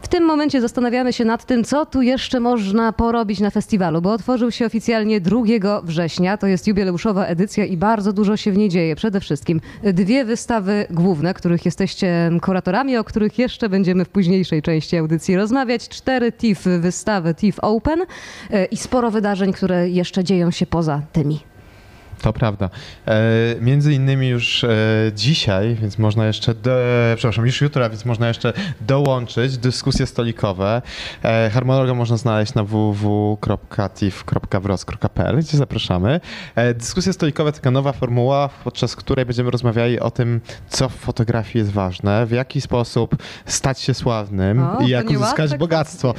W 0.08 0.10
tym 0.10 0.24
momencie 0.24 0.60
zastanawiamy 0.60 1.12
się 1.12 1.24
nad 1.24 1.44
tym, 1.44 1.64
co 1.64 1.86
tu 1.86 2.02
jeszcze 2.02 2.40
można 2.40 2.92
porobić 2.92 3.40
na 3.40 3.50
festiwalu, 3.50 4.02
bo 4.02 4.12
otworzył 4.12 4.50
się 4.50 4.66
oficjalnie 4.66 5.20
2 5.20 5.40
września. 5.82 6.36
To 6.36 6.46
jest 6.46 6.66
jubileuszowa 6.66 7.26
edycja 7.26 7.64
i 7.64 7.76
bardzo 7.76 8.12
dużo 8.12 8.36
się 8.36 8.52
w 8.52 8.56
niej 8.56 8.68
dzieje. 8.68 8.96
Przede 8.96 9.20
wszystkim 9.20 9.60
dwie 9.82 10.24
wystawy 10.24 10.86
główne, 10.90 11.34
których 11.34 11.64
jesteście 11.64 12.30
kuratorami, 12.42 12.96
o 12.96 13.04
których 13.04 13.38
jeszcze 13.38 13.68
będziemy 13.68 14.04
w 14.04 14.08
późniejszej 14.08 14.62
części 14.62 14.96
audycji 14.96 15.36
rozmawiać. 15.36 15.88
Cztery 15.88 16.32
TIFF 16.32 16.64
wystawy 16.64 17.34
TIFF 17.34 17.58
Open 17.62 18.00
e, 18.50 18.64
i 18.64 18.76
sporo 18.76 19.10
wydarzeń, 19.10 19.52
które 19.52 19.88
jeszcze 19.88 20.24
dzieją 20.24 20.50
się 20.50 20.66
poza 20.66 21.02
tymi. 21.12 21.40
To 22.22 22.32
prawda. 22.32 22.70
E, 23.06 23.20
między 23.60 23.94
innymi 23.94 24.28
już 24.28 24.64
e, 24.64 24.68
dzisiaj, 25.14 25.74
więc 25.74 25.98
można 25.98 26.26
jeszcze, 26.26 26.54
do, 26.54 26.70
przepraszam, 27.16 27.46
już 27.46 27.60
jutro, 27.60 27.90
więc 27.90 28.04
można 28.04 28.28
jeszcze 28.28 28.52
dołączyć 28.80 29.58
dyskusje 29.58 30.06
stolikowe. 30.06 30.82
E, 31.22 31.50
harmonogram 31.50 31.96
można 31.96 32.16
znaleźć 32.16 32.54
na 32.54 32.64
www.tif.wros.pl, 32.64 35.38
gdzie 35.38 35.58
zapraszamy. 35.58 36.20
E, 36.54 36.74
dyskusje 36.74 37.12
stolikowe 37.12 37.52
to 37.52 37.58
taka 37.58 37.70
nowa 37.70 37.92
formuła, 37.92 38.48
podczas 38.64 38.96
której 38.96 39.26
będziemy 39.26 39.50
rozmawiali 39.50 40.00
o 40.00 40.10
tym, 40.10 40.40
co 40.68 40.88
w 40.88 40.94
fotografii 40.94 41.58
jest 41.58 41.72
ważne, 41.72 42.26
w 42.26 42.30
jaki 42.30 42.60
sposób 42.60 43.16
stać 43.46 43.80
się 43.80 43.94
sławnym 43.94 44.62
O, 44.62 44.82
i 44.82 44.88
jak 44.88 45.10
uzyskać 45.10 45.56
bogactwo. 45.56 46.14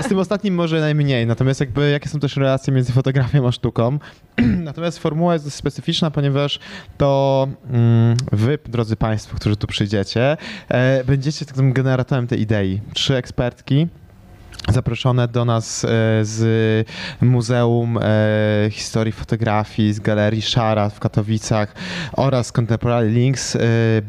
Z 0.00 0.08
tym 0.08 0.18
ostatnim 0.18 0.54
może 0.54 0.80
najmniej, 0.80 1.26
natomiast 1.26 1.60
jakby 1.60 1.90
jakie 1.90 2.08
są 2.08 2.20
też 2.20 2.36
relacje 2.36 2.72
między 2.72 2.92
fotografią 2.92 3.48
a 3.48 3.52
sztuką. 3.52 3.98
Natomiast 4.64 4.98
formuła 4.98 5.31
jest 5.32 5.44
dość 5.44 5.56
specyficzna, 5.56 6.10
ponieważ 6.10 6.58
to 6.98 7.48
mm, 7.70 8.16
wy, 8.32 8.58
drodzy 8.64 8.96
Państwo, 8.96 9.36
którzy 9.36 9.56
tu 9.56 9.66
przyjdziecie, 9.66 10.36
e, 10.68 11.04
będziecie 11.04 11.46
takim 11.46 11.72
generatorem 11.72 12.26
tej 12.26 12.40
idei. 12.40 12.80
Trzy 12.94 13.16
ekspertki 13.16 13.88
zaproszone 14.68 15.28
do 15.28 15.44
nas 15.44 15.84
e, 15.84 15.88
z 16.22 16.88
Muzeum 17.20 17.98
e, 17.98 18.70
Historii 18.70 19.12
Fotografii, 19.12 19.92
z 19.92 20.00
Galerii 20.00 20.42
Szara 20.42 20.90
w 20.90 21.00
Katowicach 21.00 21.74
oraz 22.12 22.52
Contemporary 22.52 23.10
Links 23.10 23.56
e, 23.56 23.60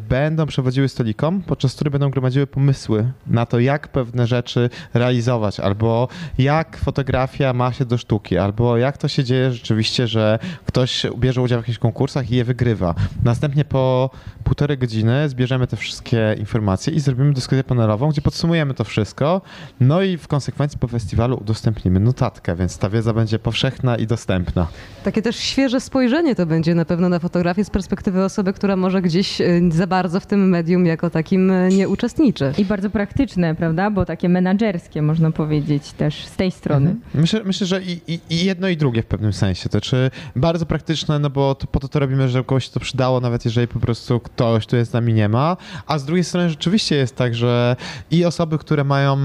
będą 0.10 0.46
przewodziły 0.46 0.90
stolikom, 0.90 1.42
podczas 1.42 1.76
których 1.76 1.92
będą 1.92 2.10
gromadziły 2.10 2.48
pomysły 2.48 3.12
na 3.28 3.46
to, 3.46 3.60
jak 3.60 3.88
pewne 3.88 4.28
rzeczy 4.28 4.70
realizować, 4.94 5.60
albo 5.60 6.08
jak 6.38 6.78
fotografia 6.78 7.54
ma 7.54 7.74
się 7.74 7.86
do 7.86 7.98
sztuki, 7.98 8.38
albo 8.38 8.78
jak 8.78 8.98
to 8.98 9.08
się 9.08 9.24
dzieje 9.24 9.52
rzeczywiście, 9.52 10.08
że 10.08 10.40
ktoś 10.66 11.06
bierze 11.18 11.42
udział 11.42 11.60
w 11.60 11.62
jakichś 11.62 11.80
konkursach 11.80 12.32
i 12.32 12.36
je 12.36 12.44
wygrywa. 12.44 12.96
Następnie 13.24 13.66
po 13.66 14.10
półtorej 14.44 14.78
godziny 14.78 15.30
zbierzemy 15.30 15.68
te 15.68 15.78
wszystkie 15.78 16.36
informacje 16.40 16.94
i 16.94 17.00
zrobimy 17.00 17.34
dyskusję 17.34 17.64
panelową, 17.64 18.10
gdzie 18.10 18.22
podsumujemy 18.22 18.74
to 18.74 18.84
wszystko, 18.84 19.42
no 19.80 20.02
i 20.02 20.18
w 20.18 20.28
konsekwencji 20.34 20.80
po 20.80 20.88
festiwalu 20.88 21.38
udostępnimy 21.42 22.00
notatkę, 22.00 22.56
więc 22.56 22.78
ta 22.78 22.90
wiedza 22.90 23.14
będzie 23.14 23.40
powszechna 23.40 23.98
i 23.98 24.08
dostępna. 24.08 24.68
Takie 25.04 25.22
też 25.22 25.36
świeże 25.36 25.82
spojrzenie 25.82 26.36
to 26.36 26.46
będzie 26.46 26.76
na 26.76 26.86
pewno 26.86 27.10
na 27.10 27.20
fotografię 27.20 27.66
z 27.66 27.70
perspektywy 27.70 28.24
osoby, 28.24 28.54
która 28.54 28.76
może 28.76 29.02
gdzieś 29.02 29.42
e, 29.42 29.46
za 29.70 29.88
bardzo 29.88 30.20
w 30.20 30.26
tym 30.26 30.50
medium 30.50 30.86
jako 30.86 31.10
takim 31.10 31.52
e, 31.52 31.70
nie 31.70 31.90
uczestniczy. 31.90 32.54
I 32.58 32.66
bardzo 32.66 32.90
praktyczne, 32.90 33.56
prawda? 33.56 33.92
Bo 33.92 34.06
takie 34.06 34.30
menadżerskie, 34.30 35.02
można 35.02 35.32
powiedzieć, 35.32 35.92
też 35.92 36.26
z 36.26 36.36
tej 36.36 36.52
strony. 36.52 36.90
Mhm. 36.90 37.22
Myślę, 37.22 37.42
myślę 37.46 37.68
że 37.68 37.82
i, 37.82 38.02
i, 38.08 38.20
i 38.30 38.46
jedno 38.46 38.68
i 38.68 38.78
drugie 38.78 39.02
w 39.02 39.06
pewnym 39.06 39.34
sensie. 39.34 39.70
To 39.70 39.82
czy 39.82 40.12
bardzo 40.36 40.66
praktyczne, 40.66 41.20
no 41.20 41.30
bo 41.30 41.56
to, 41.56 41.68
po 41.68 41.80
to 41.80 41.88
to 41.88 42.00
robimy, 42.00 42.30
żeby 42.30 42.46
kogoś 42.46 42.70
to 42.70 42.80
przydało, 42.80 43.20
nawet 43.20 43.46
jeżeli 43.46 43.68
po 43.68 43.80
prostu 43.80 44.20
ktoś 44.20 44.68
tu 44.68 44.76
jest 44.76 44.92
z 44.92 44.94
nami 44.94 45.14
nie 45.14 45.30
ma, 45.30 45.58
a 45.88 46.00
z 46.00 46.06
drugiej 46.06 46.24
strony 46.24 46.50
rzeczywiście 46.50 46.96
jest 46.96 47.16
tak, 47.16 47.36
że 47.36 47.76
i 48.12 48.26
osoby, 48.26 48.58
które 48.58 48.84
mają 48.84 49.18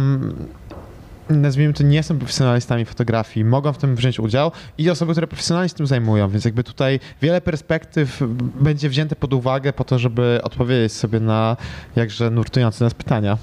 nazwijmy 1.31 1.75
to, 1.75 1.83
nie 1.83 2.03
są 2.03 2.19
profesjonalistami 2.19 2.85
fotografii, 2.85 3.45
mogą 3.45 3.73
w 3.73 3.79
tym 3.79 3.97
wziąć 3.97 4.21
udział 4.21 4.53
i 4.79 4.91
osoby, 4.91 5.13
które 5.13 5.27
profesjonalnie 5.27 5.69
się 5.69 5.75
tym 5.75 5.87
zajmują, 5.87 6.29
więc 6.29 6.45
jakby 6.45 6.65
tutaj 6.65 7.01
wiele 7.23 7.41
perspektyw 7.41 8.23
będzie 8.61 8.89
wzięte 8.89 9.17
pod 9.17 9.33
uwagę 9.33 9.73
po 9.73 9.85
to, 9.85 9.99
żeby 9.99 10.41
odpowiedzieć 10.43 10.93
sobie 10.93 11.21
na 11.21 11.57
jakże 11.97 12.31
nurtujące 12.31 12.85
nas 12.85 12.95
pytania. 12.95 13.39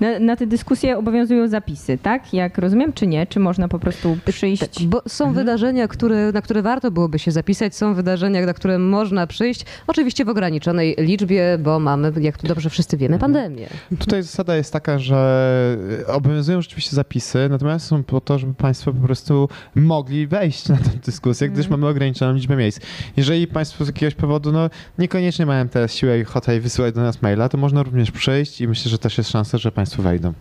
Na, 0.00 0.18
na 0.18 0.36
te 0.36 0.46
dyskusje 0.46 0.98
obowiązują 0.98 1.48
zapisy, 1.48 1.98
tak? 2.02 2.34
Jak 2.34 2.58
rozumiem, 2.58 2.92
czy 2.92 3.06
nie? 3.06 3.26
Czy 3.26 3.40
można 3.40 3.68
po 3.68 3.78
prostu 3.78 4.16
przyjść? 4.26 4.60
Tak, 4.62 4.70
bo 4.86 5.02
są 5.08 5.24
Mhm. 5.24 5.34
wydarzenia, 5.46 5.88
które, 5.88 6.32
na 6.32 6.42
które 6.42 6.62
warto 6.62 6.90
byłoby 6.90 7.18
się 7.18 7.30
zapisać, 7.30 7.76
są 7.76 7.94
wydarzenia, 7.94 8.46
na 8.46 8.54
które 8.54 8.78
można 8.78 9.26
przyjść, 9.26 9.64
oczywiście 9.86 10.24
w 10.24 10.28
ograniczonej 10.28 10.94
liczbie, 10.98 11.58
bo 11.62 11.78
mamy, 11.78 12.12
jak 12.20 12.38
tu 12.38 12.46
dobrze 12.46 12.70
wszyscy 12.70 12.96
wiemy, 12.96 13.14
Mhm. 13.14 13.32
pandemię. 13.32 13.66
Tutaj 13.98 14.22
zasada 14.22 14.56
jest 14.56 14.72
taka, 14.72 14.98
że 14.98 15.76
obowiązują 16.06 16.62
rzeczywiście 16.62 16.96
zapisy, 16.96 17.46
natomiast 17.50 17.86
są 17.86 18.02
po 18.04 18.20
to, 18.20 18.38
żeby 18.38 18.54
Państwo 18.54 18.92
po 18.92 19.00
prostu 19.06 19.48
mogli 19.74 20.26
wejść 20.26 20.68
na 20.68 20.76
tę 20.76 20.90
dyskusję, 21.06 21.48
gdyż 21.48 21.68
mamy 21.68 21.86
ograniczoną 21.86 22.34
liczbę 22.34 22.56
miejsc. 22.56 22.80
Jeżeli 23.16 23.46
Państwo 23.46 23.84
z 23.84 23.86
jakiegoś 23.86 24.14
powodu 24.14 24.52
no, 24.52 24.70
niekoniecznie 24.98 25.46
mają 25.46 25.68
teraz 25.68 25.94
siłę 25.94 26.18
i 26.18 26.22
ochotę 26.22 26.56
i 26.56 26.60
wysyłać 26.60 26.94
do 26.94 27.00
nas 27.00 27.22
maila, 27.22 27.48
to 27.48 27.58
można 27.58 27.82
również 27.82 28.10
przyjść 28.10 28.60
i 28.60 28.68
myślę, 28.68 28.90
że 28.90 28.98
też 28.98 29.18
jest 29.18 29.30
szansa, 29.30 29.58
że 29.58 29.63
Państwo 29.70 30.02
wejdą. 30.02 30.32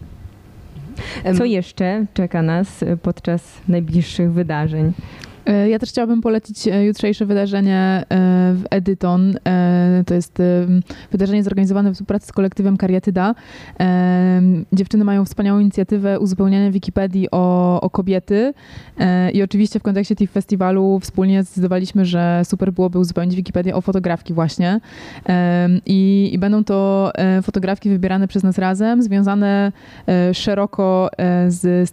Co 1.38 1.46
jeszcze 1.46 2.06
czeka 2.13 2.42
nas 2.42 2.84
podczas 3.01 3.62
najbliższych 3.68 4.32
wydarzeń? 4.34 4.94
E, 5.45 5.69
Ja 5.69 5.79
też 5.79 5.89
chciałabym 5.89 6.21
polecić 6.21 6.67
e, 6.67 6.85
jutrzejsze 6.85 7.25
wydarzenie 7.25 7.77
e, 7.77 8.05
w 8.53 8.63
Edyton. 8.69 9.33
To 10.05 10.13
jest 10.13 10.38
wydarzenie 11.12 11.43
zorganizowane 11.43 11.89
w 11.91 11.93
współpracy 11.93 12.27
z 12.27 12.31
kolektywem 12.31 12.77
Karietyda. 12.77 13.35
E, 13.79 14.41
Dziewczyny 14.73 15.03
mają 15.03 15.25
wspaniałą 15.25 15.59
inicjatywę 15.59 16.19
uzupełniania 16.19 16.71
Wikipedii 16.71 17.27
o, 17.31 17.81
o 17.81 17.89
kobiety 17.89 18.53
i 19.33 19.43
oczywiście 19.43 19.79
w 19.79 19.83
kontekście 19.83 20.15
TIFF 20.15 20.33
Festiwalu 20.33 21.00
wspólnie 21.00 21.43
zdecydowaliśmy, 21.43 22.05
że 22.05 22.41
super 22.43 22.73
byłoby 22.73 23.00
uzupełnić 23.00 23.35
Wikipedię 23.35 23.75
o 23.75 23.81
fotografki 23.81 24.33
właśnie. 24.33 24.79
I, 25.85 26.29
i 26.33 26.38
będą 26.38 26.63
to 26.63 27.12
fotografki 27.41 27.89
wybierane 27.89 28.27
przez 28.27 28.43
nas 28.43 28.57
razem, 28.57 29.01
związane 29.03 29.71
szeroko 30.33 31.09
z. 31.47 31.91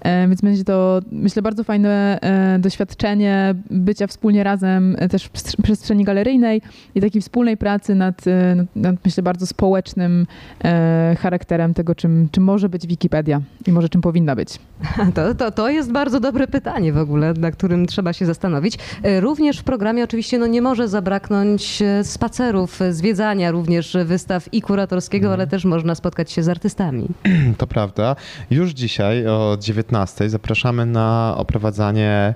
E, 0.00 0.28
Więc 0.28 0.40
będzie 0.40 0.64
to, 0.64 1.00
myślę, 1.12 1.42
bardzo 1.42 1.64
fajne 1.64 2.18
doświadczenie 2.58 3.54
bycia 3.70 4.06
wspólnie 4.06 4.44
razem 4.44 4.96
e, 4.98 5.08
też 5.08 5.24
w 5.24 5.30
przestrzeni- 5.30 6.04
galeryjnej 6.04 6.62
i 6.94 7.00
takiej 7.00 7.22
wspólnej 7.22 7.56
pracy 7.56 7.94
nad, 7.94 8.26
e, 8.26 8.66
nad, 8.76 8.96
myślę, 9.04 9.22
bardzo 9.22 9.46
społecznym 9.46 10.26
e, 10.64 11.16
charakterem 11.20 11.74
tego, 11.74 11.94
czym, 11.94 12.28
czym 12.32 12.44
może 12.44 12.68
być 12.68 12.86
Wikipedia 12.86 13.40
i 13.66 13.72
może 13.72 13.88
czym 13.88 14.00
powinna 14.00 14.36
być. 14.36 14.58
To, 15.14 15.34
to, 15.34 15.50
to 15.50 15.68
jest 15.68 15.92
bardzo 15.92 16.20
dobre 16.20 16.46
pytanie 16.46 16.92
w 16.92 16.98
ogóle, 16.98 17.34
na 17.34 17.50
którym 17.50 17.86
trzeba 17.86 18.12
się 18.12 18.26
zastanowić. 18.26 18.78
Również 19.20 19.58
w 19.58 19.64
programie 19.64 20.04
oczywiście 20.04 20.38
no, 20.38 20.46
nie 20.46 20.62
może 20.62 20.88
zabraknąć 20.88 21.82
spacerów, 22.02 22.80
zwiedzania 22.90 23.50
również 23.50 23.96
wystaw 24.04 24.54
i 24.54 24.62
kuratorskiego, 24.62 25.32
ale 25.32 25.46
też 25.46 25.64
można 25.64 25.94
spotkać 25.94 26.32
się 26.32 26.42
z 26.42 26.48
artystami. 26.48 27.08
To 27.58 27.66
prawda. 27.66 28.16
Już 28.50 28.70
dzisiaj 28.70 29.26
o 29.26 29.56
19 29.60 30.30
zapraszamy 30.30 30.86
na 30.86 31.34
oprowadzanie, 31.36 32.34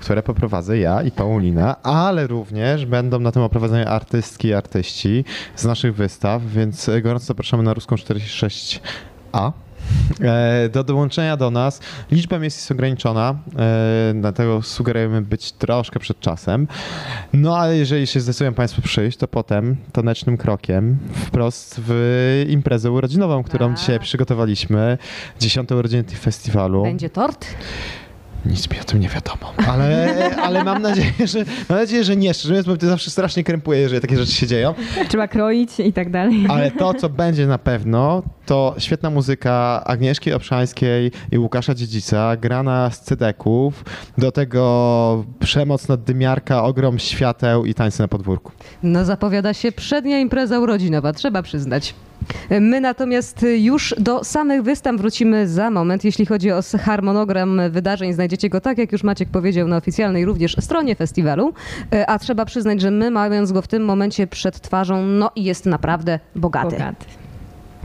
które 0.00 0.22
poprowadzę 0.22 0.78
ja 0.78 1.02
i 1.02 1.10
Paulina, 1.10 1.82
ale 1.82 2.26
również 2.26 2.86
będą 2.86 3.20
na 3.20 3.32
tym 3.32 3.42
oprowadzeniu 3.42 3.88
artystki 3.88 4.48
i 4.48 4.54
artyści 4.54 5.24
z 5.56 5.64
naszych 5.64 5.94
wystaw, 5.94 6.42
więc 6.46 6.90
gorąco 7.02 7.24
zapraszamy 7.26 7.62
na 7.62 7.74
Ruską 7.74 7.96
46A. 7.96 9.52
E, 10.20 10.68
Do 10.72 10.84
dołączenia 10.84 11.36
do 11.36 11.50
nas 11.50 11.80
liczba 12.10 12.38
miejsc 12.38 12.58
jest 12.58 12.70
ograniczona, 12.70 13.34
e, 13.58 14.12
dlatego 14.20 14.62
sugerujemy 14.62 15.22
być 15.22 15.52
troszkę 15.52 16.00
przed 16.00 16.20
czasem. 16.20 16.66
No 17.32 17.56
ale 17.58 17.76
jeżeli 17.76 18.06
się 18.06 18.20
zdecydują 18.20 18.54
Państwo 18.54 18.82
przyjść, 18.82 19.18
to 19.18 19.28
potem 19.28 19.76
tanecznym 19.92 20.36
krokiem 20.36 20.98
wprost 21.14 21.80
w 21.86 22.44
imprezę 22.48 22.90
urodzinową, 22.90 23.42
którą 23.42 23.68
Tak. 23.68 23.78
dzisiaj 23.78 24.00
przygotowaliśmy, 24.00 24.98
10 25.40 25.72
urodziny 25.72 26.04
festiwalu. 26.04 26.82
Będzie 26.82 27.10
tort? 27.10 27.46
Nic 28.46 28.70
mi 28.70 28.80
o 28.80 28.84
tym 28.84 29.00
nie 29.00 29.08
wiadomo. 29.08 29.52
Ale, 29.68 30.30
ale 30.36 30.64
mam, 30.64 30.82
nadzieję, 30.82 31.12
że, 31.24 31.44
mam 31.68 31.78
nadzieję, 31.78 32.04
że 32.04 32.16
nie, 32.16 32.34
szczerze 32.34 32.48
mówiąc, 32.54 32.66
bo 32.66 32.76
to 32.76 32.86
zawsze 32.86 33.10
strasznie 33.10 33.44
krępuje, 33.44 33.80
jeżeli 33.80 34.00
takie 34.00 34.16
rzeczy 34.16 34.32
się 34.32 34.46
dzieją. 34.46 34.74
Trzeba 35.08 35.28
kroić 35.28 35.80
i 35.80 35.92
tak 35.92 36.10
dalej. 36.10 36.46
Ale 36.48 36.70
to, 36.70 36.94
co 36.94 37.08
będzie 37.08 37.46
na 37.46 37.58
pewno, 37.58 38.22
to 38.46 38.74
świetna 38.78 39.10
muzyka 39.10 39.82
Agnieszki 39.84 40.32
Obszańskiej 40.32 41.12
i 41.32 41.38
Łukasza 41.38 41.74
Dziedzica, 41.74 42.36
grana 42.36 42.90
z 42.90 43.00
cydeków, 43.00 43.84
do 44.18 44.32
tego 44.32 45.24
przemoc 45.40 45.88
naddymiarka, 45.88 46.64
ogrom 46.64 46.98
świateł 46.98 47.64
i 47.64 47.74
tańce 47.74 48.02
na 48.02 48.08
podwórku. 48.08 48.52
No 48.82 49.04
zapowiada 49.04 49.54
się 49.54 49.72
przednia 49.72 50.18
impreza 50.18 50.58
urodzinowa, 50.60 51.12
trzeba 51.12 51.42
przyznać. 51.42 51.94
My 52.60 52.80
natomiast 52.80 53.46
już 53.56 53.94
do 53.98 54.24
samych 54.24 54.62
wystaw 54.62 54.96
wrócimy 54.96 55.48
za 55.48 55.70
moment. 55.70 56.04
Jeśli 56.04 56.26
chodzi 56.26 56.52
o 56.52 56.60
harmonogram 56.80 57.60
wydarzeń, 57.70 58.12
znajdziecie 58.12 58.48
go 58.48 58.60
tak, 58.60 58.78
jak 58.78 58.92
już 58.92 59.02
Maciek 59.02 59.28
powiedział, 59.28 59.68
na 59.68 59.76
oficjalnej 59.76 60.24
również 60.24 60.56
stronie 60.60 60.94
festiwalu. 60.94 61.52
E, 61.92 62.10
A 62.10 62.18
trzeba 62.18 62.44
przyznać, 62.44 62.80
że 62.80 62.90
my, 62.90 63.10
mając 63.10 63.52
go 63.52 63.62
w 63.62 63.68
tym 63.68 63.84
momencie 63.84 64.26
przed 64.26 64.60
twarzą, 64.60 65.06
no 65.06 65.30
i 65.36 65.44
jest 65.44 65.66
naprawdę 65.66 66.18
bogaty. 66.36 66.70
Bogaty. 66.70 67.06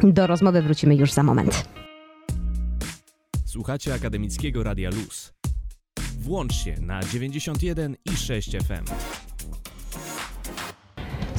Do 0.03 0.27
rozmowy 0.27 0.61
wrócimy 0.61 0.95
już 0.95 1.11
za 1.11 1.23
moment. 1.23 1.69
Słuchacie 3.45 3.93
Akademickiego 3.93 4.63
Radia 4.63 4.89
Luz. 4.89 5.33
Włącz 6.19 6.53
się 6.53 6.75
na 6.81 6.99
91 7.03 7.95
i 8.05 8.17
6 8.17 8.51
FM. 8.51 8.85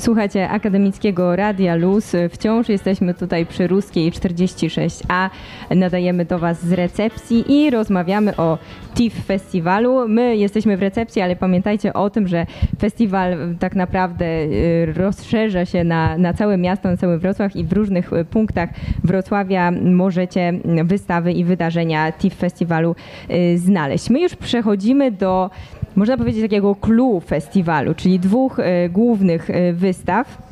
Słuchajcie 0.00 0.48
Akademickiego 0.48 1.36
Radia 1.36 1.74
Luz. 1.74 2.12
Wciąż 2.30 2.68
jesteśmy 2.68 3.14
tutaj 3.14 3.46
przy 3.46 3.66
Ruskiej 3.66 4.12
46A. 4.12 5.30
Nadajemy 5.70 6.24
do 6.24 6.38
Was 6.38 6.66
z 6.66 6.72
recepcji 6.72 7.44
i 7.52 7.70
rozmawiamy 7.70 8.36
o 8.36 8.58
TIFF 8.94 9.24
Festiwalu. 9.26 10.08
My 10.08 10.36
jesteśmy 10.36 10.76
w 10.76 10.82
recepcji, 10.82 11.22
ale 11.22 11.36
pamiętajcie 11.36 11.92
o 11.92 12.10
tym, 12.10 12.28
że 12.28 12.46
festiwal 12.78 13.36
tak 13.58 13.76
naprawdę 13.76 14.24
y, 14.26 14.92
rozszerza 14.96 15.64
się 15.64 15.84
na, 15.84 16.18
na 16.18 16.34
całe 16.34 16.56
miasto, 16.56 16.90
na 16.90 16.96
cały 16.96 17.18
Wrocław 17.18 17.56
i 17.56 17.64
w 17.64 17.72
różnych 17.72 18.12
y, 18.12 18.24
punktach 18.24 18.70
Wrocławia 19.04 19.70
możecie 19.70 20.52
wystawy 20.84 21.32
i 21.32 21.44
wydarzenia 21.44 22.12
TIFF 22.12 22.38
Festiwalu 22.38 22.94
y, 23.30 23.58
znaleźć. 23.58 24.10
My 24.10 24.20
już 24.20 24.34
przechodzimy 24.36 25.10
do 25.10 25.50
można 25.96 26.16
powiedzieć, 26.16 26.42
takiego 26.42 26.74
clue 26.74 27.20
festiwalu, 27.20 27.94
czyli 27.94 28.20
dwóch 28.20 28.58
e, 28.58 28.88
głównych 28.88 29.50
e, 29.50 29.72
wystaw. 29.72 30.50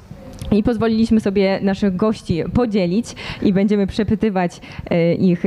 I 0.53 0.63
pozwoliliśmy 0.63 1.21
sobie 1.21 1.59
naszych 1.63 1.97
gości 1.97 2.43
podzielić 2.55 3.07
i 3.43 3.53
będziemy 3.53 3.87
przepytywać 3.87 4.61
e, 4.91 5.15
ich 5.15 5.45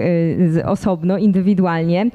osobno, 0.65 1.17
indywidualnie. 1.17 2.10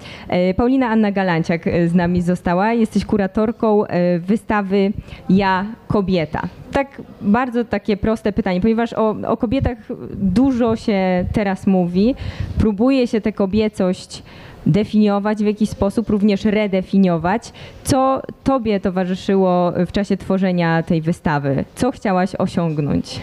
Paulina 0.57 0.89
Anna 0.89 1.13
Galanciak 1.13 1.65
z 1.87 1.95
nami 1.95 2.23
została. 2.23 2.73
Jesteś 2.73 3.05
kuratorką 3.05 3.83
wystawy 4.21 4.93
Ja 5.29 5.67
Kobieta. 5.89 6.49
Tak 6.77 7.03
bardzo 7.21 7.65
takie 7.65 7.97
proste 7.97 8.33
pytanie, 8.33 8.61
ponieważ 8.61 8.93
o, 8.93 9.17
o 9.27 9.37
kobietach 9.37 9.79
dużo 10.15 10.77
się 10.77 11.25
teraz 11.33 11.67
mówi, 11.67 12.15
próbuje 12.59 13.07
się 13.07 13.21
tę 13.21 13.33
kobiecość 13.33 14.23
definiować 14.67 15.39
w 15.39 15.47
jakiś 15.47 15.71
sposób, 15.71 16.11
również 16.11 16.45
redefiniować. 16.45 17.53
Co 17.85 18.23
tobie 18.45 18.81
towarzyszyło 18.81 19.73
w 19.87 19.93
czasie 19.93 20.17
tworzenia 20.17 20.83
tej 20.83 21.03
wystawy? 21.03 21.65
Co 21.75 21.91
chciałaś 21.91 22.35
osiągnąć? 22.35 23.21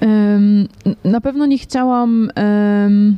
Em, 0.00 0.68
na 1.04 1.20
pewno 1.20 1.46
nie 1.46 1.58
chciałam. 1.58 2.30
em, 2.34 3.16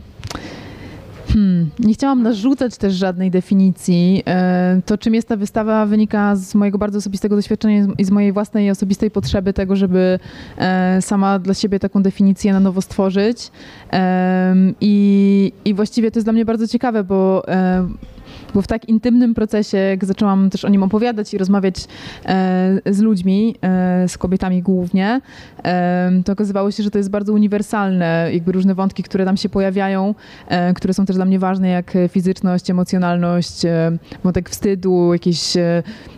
Hmm, 1.34 1.70
nie 1.78 1.94
chciałam 1.94 2.22
narzucać 2.22 2.76
też 2.76 2.94
żadnej 2.94 3.30
definicji. 3.30 4.22
E, 4.26 4.80
To, 4.86 4.98
czym 4.98 5.14
jest 5.14 5.28
ta 5.28 5.36
wystawa, 5.36 5.86
wynika 5.86 6.36
z 6.36 6.54
mojego 6.54 6.78
bardzo 6.78 6.98
osobistego 6.98 7.36
doświadczenia 7.36 7.86
i 7.98 8.04
z 8.04 8.10
mojej 8.10 8.32
własnej 8.32 8.70
osobistej 8.70 9.10
potrzeby 9.10 9.52
tego, 9.52 9.76
żeby 9.76 10.18
e, 10.58 11.02
sama 11.02 11.38
dla 11.38 11.54
siebie 11.54 11.78
taką 11.78 12.02
definicję 12.02 12.52
na 12.52 12.60
nowo 12.60 12.82
stworzyć. 12.82 13.50
Em, 13.90 14.74
I, 14.80 15.52
i 15.64 15.74
właściwie 15.74 16.10
to 16.10 16.18
jest 16.18 16.26
dla 16.26 16.32
mnie 16.32 16.44
bardzo 16.44 16.68
ciekawe, 16.68 17.04
bo 17.04 17.48
e, 17.48 17.88
bo 18.54 18.62
w 18.62 18.66
tak 18.66 18.88
intymnym 18.88 19.34
procesie, 19.34 19.78
jak 19.78 20.04
zaczęłam 20.04 20.50
też 20.50 20.64
o 20.64 20.68
nim 20.68 20.82
opowiadać 20.82 21.34
i 21.34 21.38
rozmawiać 21.38 21.74
e, 22.26 22.80
z 22.86 23.00
ludźmi, 23.00 23.54
e, 23.62 24.08
z 24.08 24.18
kobietami 24.18 24.62
głównie, 24.62 25.20
to 26.24 26.32
okazywało 26.32 26.70
się, 26.70 26.82
że 26.82 26.90
to 26.90 26.98
jest 26.98 27.10
bardzo 27.10 27.32
uniwersalne, 27.32 28.30
jakby 28.32 28.52
różne 28.52 28.74
wątki, 28.74 29.02
które 29.02 29.24
tam 29.24 29.36
się 29.36 29.48
pojawiają, 29.48 30.14
e, 30.48 30.74
które 30.74 30.94
są 30.94 31.06
też 31.06 31.16
dla 31.16 31.24
mnie 31.24 31.38
ważne, 31.38 31.68
jak 31.68 31.92
fizyczność, 32.08 32.70
emocjonalność, 32.70 33.62
wątek 34.24 34.50
wstydu, 34.50 35.12
jakieś 35.12 35.52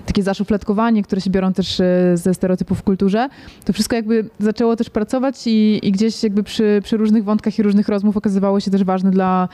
takie 0.06 0.22
zaszufladkowanie, 0.22 1.02
które 1.02 1.20
się 1.20 1.30
biorą 1.30 1.52
też 1.52 1.82
ze 2.14 2.34
stereotypów 2.34 2.78
w 2.78 2.82
kulturze. 2.82 3.28
To 3.64 3.72
wszystko 3.72 3.96
jakby 3.96 4.30
zaczęło 4.38 4.76
też 4.76 4.90
pracować 4.90 5.46
i, 5.46 5.80
i 5.82 5.92
gdzieś 5.92 6.22
jakby 6.22 6.42
przy, 6.42 6.80
przy 6.84 6.96
różnych 6.96 7.24
wątkach 7.24 7.58
i 7.58 7.62
różnych 7.62 7.88
rozmów 7.88 8.16
okazywało 8.16 8.60
się 8.60 8.70
też 8.70 8.84
ważne 8.84 9.10
dla, 9.10 9.48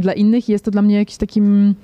dla 0.00 0.12
innych 0.12 0.48
i 0.48 0.52
jest 0.52 0.64
to 0.64 0.70
dla 0.70 0.82
mnie 0.82 0.96
jakiś 0.96 1.16
takim 1.16 1.74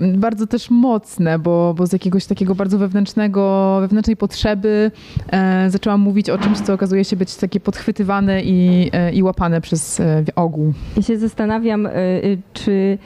bardzo 0.00 0.46
też 0.46 0.70
mocne, 0.70 1.38
bo, 1.38 1.74
bo 1.74 1.86
z 1.86 1.92
jakiegoś 1.92 2.26
takiego 2.26 2.54
bardzo 2.54 2.78
wewnętrznego, 2.78 3.76
wewnętrznej 3.80 4.16
potrzeby 4.16 4.90
e, 5.32 5.70
zaczęłam 5.70 6.00
mówić 6.00 6.30
o 6.30 6.38
czymś, 6.38 6.58
co 6.58 6.74
okazuje 6.74 7.04
się 7.04 7.16
być 7.16 7.36
takie 7.36 7.60
podchwytywane 7.60 8.42
i, 8.42 8.90
e, 8.92 9.12
i 9.12 9.22
łapane 9.22 9.60
przez 9.60 10.00
e, 10.00 10.24
ogół. 10.36 10.72
Ja 10.96 11.02
się 11.02 11.18
zastanawiam, 11.18 11.86
y, 11.86 11.90
y, 11.90 12.38
czy, 12.52 12.98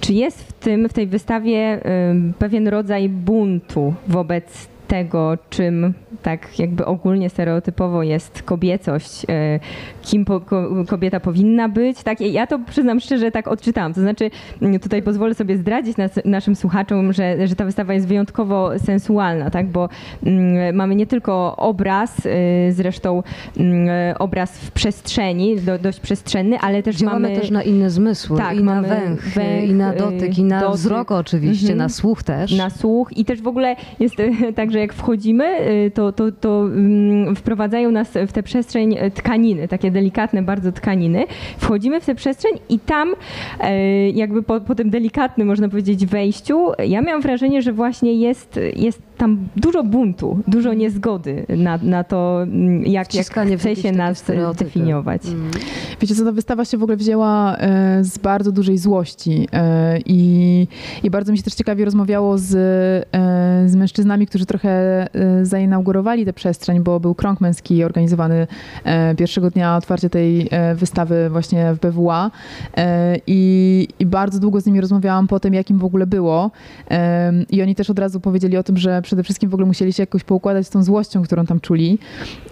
czy 0.00 0.12
jest 0.12 0.42
w 0.42 0.52
tym, 0.52 0.88
w 0.88 0.92
tej 0.92 1.06
wystawie 1.06 1.78
y, 1.78 2.32
pewien 2.38 2.68
rodzaj 2.68 3.08
buntu 3.08 3.94
wobec 4.08 4.71
tego, 4.96 5.38
czym 5.50 5.94
tak 6.22 6.58
jakby 6.58 6.84
ogólnie 6.86 7.30
stereotypowo 7.30 8.02
jest 8.02 8.42
kobiecość, 8.42 9.24
y, 9.24 9.26
kim 10.02 10.24
po, 10.24 10.40
ko, 10.40 10.68
kobieta 10.88 11.20
powinna 11.20 11.68
być. 11.68 12.02
Tak, 12.02 12.20
ja 12.20 12.46
to 12.46 12.58
przyznam 12.58 13.00
szczerze 13.00 13.30
tak 13.30 13.48
odczytałam. 13.48 13.94
To 13.94 14.00
znaczy 14.00 14.30
y, 14.62 14.78
tutaj 14.80 15.02
pozwolę 15.02 15.34
sobie 15.34 15.56
zdradzić 15.56 15.96
nas, 15.96 16.10
naszym 16.24 16.56
słuchaczom, 16.56 17.12
że, 17.12 17.46
że 17.46 17.56
ta 17.56 17.64
wystawa 17.64 17.94
jest 17.94 18.06
wyjątkowo 18.06 18.78
sensualna, 18.78 19.50
tak, 19.50 19.66
bo 19.66 19.88
mm, 20.26 20.76
mamy 20.76 20.94
nie 20.94 21.06
tylko 21.06 21.56
obraz, 21.56 22.26
y, 22.26 22.30
zresztą 22.72 23.22
mm, 23.56 23.88
obraz 24.18 24.58
w 24.58 24.70
przestrzeni, 24.70 25.56
do, 25.60 25.78
dość 25.78 26.00
przestrzenny, 26.00 26.58
ale 26.58 26.82
też 26.82 26.96
Działamy 26.96 27.20
mamy 27.28 27.40
też 27.40 27.50
na 27.50 27.62
inne 27.62 27.90
zmysły, 27.90 28.38
Tak, 28.38 28.56
i 28.56 28.62
na 28.62 28.82
węch, 28.82 29.22
węch, 29.34 29.68
i 29.68 29.74
na 29.74 29.94
y, 29.94 29.96
dotyk, 29.96 30.38
i 30.38 30.44
na 30.44 30.60
dotyk. 30.60 30.76
wzrok 30.76 31.10
oczywiście, 31.12 31.66
Mhm. 31.72 31.78
na 31.78 31.88
słuch 31.88 32.22
też. 32.22 32.56
na 32.56 32.70
słuch 32.70 33.16
i 33.16 33.24
też 33.24 33.42
w 33.42 33.46
ogóle 33.46 33.76
jest 34.00 34.20
e, 34.20 34.52
tak, 34.58 34.70
że 34.72 34.81
jak 34.82 34.92
wchodzimy, 34.92 35.44
e, 35.44 35.90
to, 35.90 36.12
to, 36.12 36.32
to 36.32 36.62
mm, 36.62 37.36
wprowadzają 37.36 37.90
nas 37.90 38.10
w 38.28 38.32
tę 38.32 38.42
przestrzeń 38.42 38.96
tkaniny, 39.14 39.68
takie 39.68 39.90
delikatne 39.90 40.42
bardzo 40.42 40.72
tkaniny. 40.72 41.24
Wchodzimy 41.58 42.00
w 42.00 42.06
tę 42.06 42.14
przestrzeń 42.14 42.52
i 42.68 42.78
tam 42.78 43.14
e, 43.60 44.10
jakby 44.10 44.42
po, 44.42 44.60
po 44.60 44.74
tym 44.74 44.90
delikatnym, 44.90 45.48
można 45.48 45.68
powiedzieć, 45.68 46.06
wejściu, 46.06 46.72
ja 46.86 47.02
miałam 47.02 47.22
wrażenie, 47.22 47.62
że 47.62 47.72
właśnie 47.72 48.14
jest, 48.14 48.60
jest 48.76 49.11
tam 49.22 49.48
dużo 49.56 49.84
buntu, 49.84 50.38
dużo 50.48 50.74
niezgody 50.74 51.46
na, 51.48 51.78
na 51.82 52.04
to, 52.04 52.42
mm, 52.42 52.86
jak, 52.86 53.14
jak 53.14 53.26
chce 53.26 53.76
się 53.76 53.92
nas 53.92 54.24
definiować. 54.58 55.26
Mm. 55.26 55.50
Wiecie 56.00 56.14
co, 56.14 56.24
ta 56.24 56.32
wystawa 56.32 56.64
się 56.64 56.78
w 56.78 56.82
ogóle 56.82 56.96
wzięła 56.96 57.56
e, 57.56 58.04
z 58.04 58.18
bardzo 58.18 58.52
dużej 58.52 58.78
złości 58.78 59.48
e, 59.52 59.98
i, 60.06 60.66
i 61.02 61.10
bardzo 61.10 61.32
mi 61.32 61.38
się 61.38 61.44
też 61.44 61.54
ciekawie 61.54 61.84
rozmawiało 61.84 62.38
z, 62.38 62.54
e, 62.54 63.68
z 63.68 63.76
mężczyznami, 63.76 64.26
którzy 64.26 64.46
trochę 64.46 65.06
zainaugurowali 65.42 66.24
tę 66.24 66.32
przestrzeń, 66.32 66.80
bo 66.80 67.00
był 67.00 67.14
krąg 67.14 67.40
męski 67.40 67.84
organizowany 67.84 68.46
pierwszego 69.18 69.50
dnia 69.50 69.76
otwarcia 69.76 70.08
tej 70.08 70.50
wystawy 70.74 71.30
właśnie 71.30 71.74
w 71.74 71.78
BWA 71.78 72.30
i, 73.26 73.88
i 73.98 74.06
bardzo 74.06 74.38
długo 74.38 74.60
z 74.60 74.66
nimi 74.66 74.80
rozmawiałam 74.80 75.28
po 75.28 75.40
tym, 75.40 75.54
jakim 75.54 75.78
w 75.78 75.84
ogóle 75.84 76.06
było 76.06 76.50
i 77.50 77.62
oni 77.62 77.74
też 77.74 77.90
od 77.90 77.98
razu 77.98 78.20
powiedzieli 78.20 78.56
o 78.56 78.62
tym, 78.62 78.76
że 78.76 79.02
przede 79.12 79.22
wszystkim 79.22 79.50
w 79.50 79.54
ogóle 79.54 79.66
musieli 79.66 79.92
się 79.92 80.02
jakoś 80.02 80.24
poukładać 80.24 80.66
z 80.66 80.70
tą 80.70 80.82
złością, 80.82 81.22
którą 81.22 81.46
tam 81.46 81.60
czuli. 81.60 81.98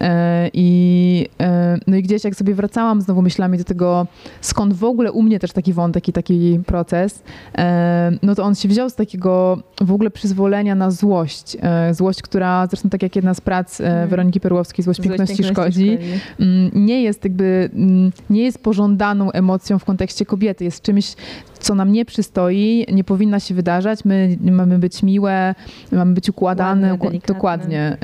E, 0.00 0.50
i, 0.52 1.26
e, 1.40 1.78
no 1.86 1.96
i 1.96 2.02
gdzieś 2.02 2.24
jak 2.24 2.34
sobie 2.34 2.54
wracałam 2.54 3.00
znowu 3.00 3.22
myślami 3.22 3.58
do 3.58 3.64
tego, 3.64 4.06
skąd 4.40 4.72
w 4.72 4.84
ogóle 4.84 5.12
u 5.12 5.22
mnie 5.22 5.38
też 5.38 5.52
taki 5.52 5.72
wątek 5.72 6.08
i 6.08 6.12
taki 6.12 6.60
proces, 6.66 7.22
e, 7.58 8.10
no 8.22 8.34
to 8.34 8.44
on 8.44 8.54
się 8.54 8.68
wziął 8.68 8.90
z 8.90 8.94
takiego 8.94 9.58
w 9.80 9.92
ogóle 9.92 10.10
przyzwolenia 10.10 10.74
na 10.74 10.90
złość. 10.90 11.56
Złość, 11.92 12.22
która 12.22 12.66
zresztą 12.66 12.88
tak 12.88 13.02
jak 13.02 13.16
jedna 13.16 13.34
z 13.34 13.40
prac 13.40 13.80
e, 13.80 14.06
Weroniki 14.06 14.40
Perłowskiej, 14.40 14.82
Złość, 14.82 15.02
Złość 15.02 15.18
piękności, 15.18 15.44
szkodzi, 15.44 15.98
mm, 16.40 16.70
nie 16.74 17.02
jest 17.02 17.24
jakby, 17.24 17.70
mm, 17.74 18.12
nie 18.30 18.42
jest 18.42 18.62
pożądaną 18.62 19.32
emocją 19.32 19.78
w 19.78 19.84
kontekście 19.84 20.26
kobiety, 20.26 20.64
jest 20.64 20.82
czymś, 20.82 21.14
co 21.60 21.74
nam 21.74 21.92
nie 21.92 22.04
przystoi, 22.04 22.86
nie 22.92 23.04
powinna 23.04 23.40
się 23.40 23.54
wydarzać. 23.54 24.04
My 24.04 24.36
mamy 24.40 24.78
być 24.78 25.02
miłe, 25.02 25.54
mamy 25.92 26.14
być 26.14 26.28
układane, 26.28 26.90
Ładne, 26.90 27.18
dokładnie. 27.26 27.96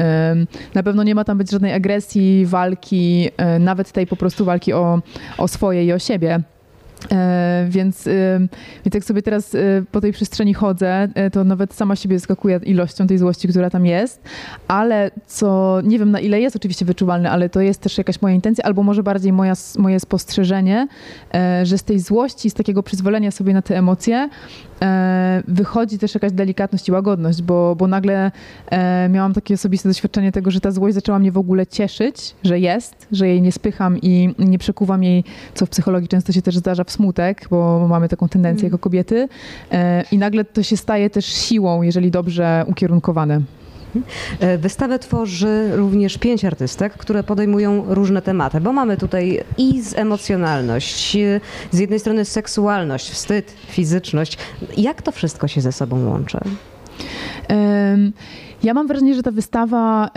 Na 0.75 0.83
pewno 0.83 1.03
nie 1.03 1.14
ma 1.14 1.25
tam 1.25 1.38
być 1.38 1.51
żadnej 1.51 1.73
agresji, 1.73 2.47
walki, 2.47 3.29
y, 3.57 3.59
nawet 3.59 3.92
tej 3.92 4.07
po 4.07 4.16
prostu 4.16 4.45
walki 4.45 4.73
o, 4.73 5.03
o 5.38 5.49
swoje 5.49 5.85
i 5.85 5.92
o 5.92 5.99
siebie. 5.99 6.40
E, 7.12 7.66
Więc, 7.68 8.06
ym, 8.06 8.48
więc 8.85 8.94
jak 8.94 9.04
sobie 9.04 9.22
teraz 9.22 9.54
y, 9.54 9.85
po 9.92 10.00
tej 10.00 10.12
przestrzeni 10.12 10.54
chodzę, 10.54 11.09
y, 11.26 11.30
to 11.30 11.44
nawet 11.44 11.74
sama 11.74 11.96
siebie 11.96 12.18
zaskakuję 12.18 12.61
ilością 12.64 13.06
tej 13.06 13.18
złości, 13.18 13.48
która 13.48 13.70
tam 13.70 13.87
jest, 13.87 14.22
ale 14.68 15.11
co 15.26 15.80
nie 15.85 15.98
wiem 15.98 16.11
na 16.11 16.20
ile 16.20 16.40
jest 16.40 16.56
oczywiście 16.56 16.85
wyczuwalne, 16.85 17.30
ale 17.30 17.48
to 17.48 17.61
jest 17.61 17.80
też 17.80 17.98
jakaś 17.98 18.22
moja 18.22 18.35
intencja, 18.35 18.64
albo 18.64 18.82
może 18.82 19.02
bardziej 19.02 19.32
moja, 19.32 19.52
moje 19.78 20.00
spostrzeżenie, 20.00 20.88
e, 21.35 21.66
że 21.66 21.78
z 21.78 21.82
tej 21.82 22.00
złości, 22.00 22.50
z 22.50 22.54
takiego 22.54 22.82
przyzwolenia 22.82 23.30
sobie 23.30 23.54
na 23.54 23.62
te 23.62 23.78
emocje 23.78 24.16
e, 24.16 24.76
wychodzi 25.49 25.99
też 25.99 26.15
jakaś 26.15 26.33
delikatność 26.33 26.89
i 26.89 26.93
łagodność, 26.93 27.43
bo, 27.43 27.77
bo 27.77 27.87
nagle 27.87 28.31
e, 28.71 29.09
miałam 29.09 29.35
takie 29.35 29.55
osobiste 29.55 29.89
doświadczenie 29.89 30.33
tego, 30.33 30.51
że 30.51 30.61
ta 30.61 30.71
złość 30.71 30.95
zaczęła 30.95 31.19
mnie 31.19 31.33
w 31.33 31.39
ogóle 31.39 31.67
cieszyć, 31.67 32.35
że 32.45 32.59
jest, 32.59 33.07
że 33.12 33.29
jej 33.29 33.43
nie 33.43 33.53
spycham 33.53 33.99
i 34.03 34.35
nie 34.39 34.59
przekuwam 34.59 35.05
jej, 35.05 35.25
co 35.55 35.67
w 35.67 35.69
psychologii 35.69 36.09
często 36.09 36.33
się 36.33 36.43
też 36.43 36.57
zdarza 36.57 36.85
w 36.85 36.91
smutek, 36.91 37.47
bo 37.51 37.87
mamy 37.89 38.09
taką 38.09 38.29
tendencję 38.29 38.67
jako 38.67 38.79
kobiety 38.79 39.29
e, 39.73 40.05
i 40.12 40.19
nagle 40.19 40.45
to 40.45 40.62
się 40.62 40.77
staje 40.77 41.11
też 41.11 41.27
siłą, 41.27 41.83
jeżeli 41.83 42.11
dobrze 42.11 42.65
ukierunkowane. 42.67 43.41
E, 44.40 44.59
Wystawę 44.59 44.98
tworzy 44.98 45.70
również 45.72 46.18
pięć 46.18 46.44
artystek, 46.44 46.92
które 46.92 47.22
podejmują 47.22 47.85
różne 47.94 48.22
tematy, 48.22 48.61
bo 48.61 48.72
mamy 48.72 48.96
tutaj 48.96 49.40
i 49.59 49.82
z 49.82 49.98
emocjonalność, 49.98 51.16
e, 51.16 51.40
z 51.70 51.78
jednej 51.78 52.00
strony 52.00 52.24
seksualność, 52.24 53.11
wstyd, 53.11 53.54
fizyczność. 53.66 54.38
Jak 54.76 55.02
to 55.02 55.12
wszystko 55.12 55.48
się 55.48 55.61
ze 55.61 55.72
sobą 55.72 56.09
łączy? 56.09 56.38
Ja 58.62 58.74
mam 58.74 58.87
wrażenie, 58.87 59.14
że 59.14 59.22
ta 59.22 59.30
wystawa, 59.30 60.11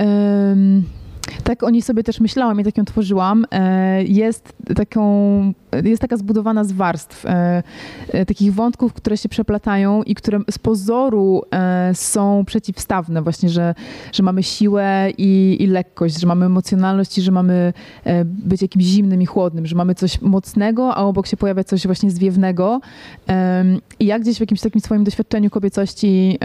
tak 1.43 1.63
o 1.63 1.69
niej 1.69 1.81
sobie 1.81 2.03
też 2.03 2.19
myślałam 2.19 2.59
i 2.59 2.63
tak 2.63 2.77
ją 2.77 2.85
tworzyłam, 2.85 3.45
e, 3.51 4.03
jest 4.03 4.53
taką, 4.75 5.53
jest 5.83 6.01
taka 6.01 6.17
zbudowana 6.17 6.63
z 6.63 6.71
warstw, 6.71 7.25
e, 7.25 7.63
e, 8.07 8.25
takich 8.25 8.53
wątków, 8.53 8.93
które 8.93 9.17
się 9.17 9.29
przeplatają 9.29 10.03
i 10.03 10.15
które 10.15 10.39
z 10.51 10.59
pozoru 10.59 11.43
e, 11.51 11.91
są 11.95 12.43
przeciwstawne, 12.45 13.21
właśnie, 13.21 13.49
że, 13.49 13.75
że 14.13 14.23
mamy 14.23 14.43
siłę 14.43 15.07
i, 15.17 15.57
i 15.59 15.67
lekkość, 15.67 16.19
że 16.19 16.27
mamy 16.27 16.45
emocjonalność 16.45 17.17
i 17.17 17.21
że 17.21 17.31
mamy 17.31 17.73
e, 18.03 18.25
być 18.25 18.61
jakimś 18.61 18.85
zimnym 18.85 19.21
i 19.21 19.25
chłodnym, 19.25 19.65
że 19.65 19.75
mamy 19.75 19.95
coś 19.95 20.21
mocnego, 20.21 20.95
a 20.95 21.03
obok 21.03 21.27
się 21.27 21.37
pojawia 21.37 21.63
coś 21.63 21.85
właśnie 21.85 22.11
zwiewnego. 22.11 22.81
I 23.99 24.05
ja 24.05 24.19
gdzieś 24.19 24.37
w 24.37 24.39
jakimś 24.39 24.61
takim 24.61 24.81
swoim 24.81 25.03
doświadczeniu 25.03 25.49
kobiecości, 25.49 26.39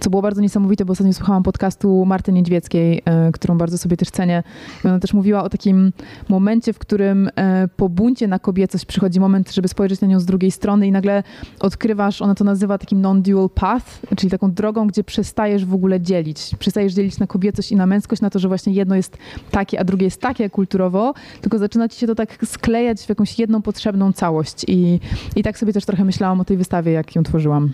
co 0.00 0.10
było 0.10 0.22
bardzo 0.22 0.40
niesamowite, 0.40 0.84
bo 0.84 0.92
ostatnio 0.92 1.12
słuchałam 1.12 1.42
podcastu 1.42 2.04
Marty 2.04 2.32
Niedźwieckiej, 2.32 3.02
e, 3.04 3.32
którą 3.32 3.58
bardzo 3.58 3.78
sobie 3.78 3.96
też 3.96 4.10
cenię. 4.10 4.42
Ona 4.84 4.98
też 4.98 5.14
mówiła 5.14 5.42
o 5.42 5.48
takim 5.48 5.92
momencie, 6.28 6.72
w 6.72 6.78
którym 6.78 7.30
e, 7.36 7.68
po 7.76 7.88
buncie 7.88 8.27
na 8.28 8.38
kobiecość 8.38 8.84
przychodzi 8.84 9.20
moment, 9.20 9.54
żeby 9.54 9.68
spojrzeć 9.68 10.00
na 10.00 10.08
nią 10.08 10.20
z 10.20 10.26
drugiej 10.26 10.50
strony 10.50 10.86
i 10.86 10.92
nagle 10.92 11.22
odkrywasz, 11.60 12.22
ona 12.22 12.34
to 12.34 12.44
nazywa 12.44 12.78
takim 12.78 13.00
non-dual 13.00 13.50
path, 13.50 14.00
czyli 14.16 14.30
taką 14.30 14.52
drogą, 14.52 14.86
gdzie 14.86 15.04
przestajesz 15.04 15.64
w 15.64 15.74
ogóle 15.74 16.00
dzielić. 16.00 16.50
Przestajesz 16.58 16.92
dzielić 16.92 17.18
na 17.18 17.26
kobiecość 17.26 17.72
i 17.72 17.76
na 17.76 17.86
męskość, 17.86 18.22
na 18.22 18.30
to, 18.30 18.38
że 18.38 18.48
właśnie 18.48 18.72
jedno 18.72 18.96
jest 18.96 19.18
takie, 19.50 19.80
a 19.80 19.84
drugie 19.84 20.04
jest 20.04 20.20
takie 20.20 20.50
kulturowo, 20.50 21.14
tylko 21.40 21.58
zaczyna 21.58 21.88
ci 21.88 21.98
się 21.98 22.06
to 22.06 22.14
tak 22.14 22.38
sklejać 22.44 23.00
w 23.00 23.08
jakąś 23.08 23.38
jedną 23.38 23.62
potrzebną 23.62 24.12
całość. 24.12 24.64
I, 24.68 25.00
i 25.36 25.42
tak 25.42 25.58
sobie 25.58 25.72
też 25.72 25.84
trochę 25.84 26.04
myślałam 26.04 26.40
o 26.40 26.44
tej 26.44 26.56
wystawie, 26.56 26.92
jak 26.92 27.16
ją 27.16 27.22
tworzyłam. 27.22 27.72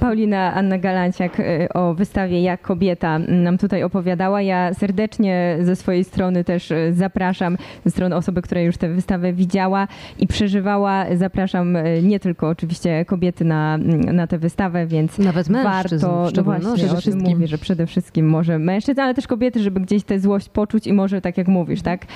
Paulina 0.00 0.54
Anna 0.54 0.78
Galanciak 0.78 1.40
y, 1.40 1.68
o 1.74 1.94
wystawie 1.94 2.42
Jak 2.42 2.62
kobieta 2.62 3.18
nam 3.18 3.58
tutaj 3.58 3.82
opowiadała. 3.82 4.42
Ja 4.42 4.74
serdecznie 4.74 5.58
ze 5.62 5.76
swojej 5.76 6.04
strony 6.04 6.44
też 6.44 6.70
y, 6.70 6.92
zapraszam, 6.92 7.56
ze 7.84 7.90
strony 7.90 8.16
osoby, 8.16 8.42
która 8.42 8.60
już 8.60 8.76
tę 8.76 8.88
wystawę 8.88 9.32
widziała 9.32 9.88
i 10.18 10.26
przeżywała, 10.26 11.04
zapraszam 11.16 11.76
y, 11.76 12.00
nie 12.02 12.20
tylko 12.20 12.48
oczywiście 12.48 13.04
kobiety 13.04 13.44
na, 13.44 13.78
na 14.12 14.26
tę 14.26 14.38
wystawę, 14.38 14.86
więc 14.86 15.18
Nawet 15.18 15.48
mężczyzn 15.48 16.06
warto, 16.06 16.30
no 16.36 16.42
właśnie, 16.42 16.70
o 16.70 16.76
tym 16.76 16.96
wszystkim. 16.96 17.28
mówię, 17.28 17.46
że 17.46 17.58
przede 17.58 17.86
wszystkim 17.86 18.28
może 18.28 18.58
mężczyzn, 18.58 19.00
ale 19.00 19.14
też 19.14 19.26
kobiety, 19.26 19.62
żeby 19.62 19.80
gdzieś 19.80 20.04
tę 20.04 20.20
złość 20.20 20.48
poczuć 20.48 20.86
i 20.86 20.92
może, 20.92 21.20
tak 21.20 21.38
jak 21.38 21.48
mówisz, 21.48 21.82
tak, 21.82 22.06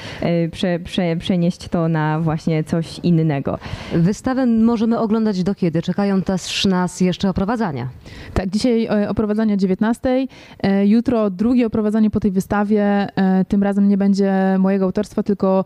prze, 0.52 0.78
prze, 0.85 1.16
przenieść 1.16 1.68
to 1.68 1.88
na 1.88 2.20
właśnie 2.20 2.64
coś 2.64 2.98
innego. 2.98 3.59
Wystawę 3.92 4.46
możemy 4.46 4.98
oglądać 4.98 5.42
do 5.42 5.55
kiedy? 5.55 5.83
Czekają 5.83 6.22
też 6.22 6.64
nas 6.64 7.00
jeszcze 7.00 7.32
oprowadzania. 7.33 7.88
Tak, 8.35 8.51
dzisiaj 8.51 8.87
e, 8.87 9.09
oprowadzanie 9.09 9.55
o 9.55 9.57
19. 9.57 10.27
e, 10.62 10.87
Jutro 10.87 11.31
drugie 11.31 11.66
oprowadzanie 11.66 12.11
po 12.11 12.21
tej 12.21 12.31
wystawie. 12.31 12.83
e, 13.16 13.45
Tym 13.49 13.62
razem 13.62 13.88
nie 13.88 13.99
będzie 13.99 14.33
mojego 14.59 14.85
autorstwa, 14.85 15.23
tylko 15.23 15.64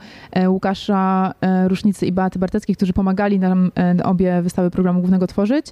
Łukasza 0.49 1.33
Rusznicy 1.69 2.07
i 2.07 2.13
Beaty 2.13 2.39
Barteckiej, 2.39 2.77
którzy 2.77 2.93
pomagali 2.93 3.39
nam 3.39 3.71
obie 4.05 4.43
wystawy 4.43 4.71
programu 4.71 5.01
głównego 5.01 5.27
tworzyć. 5.27 5.67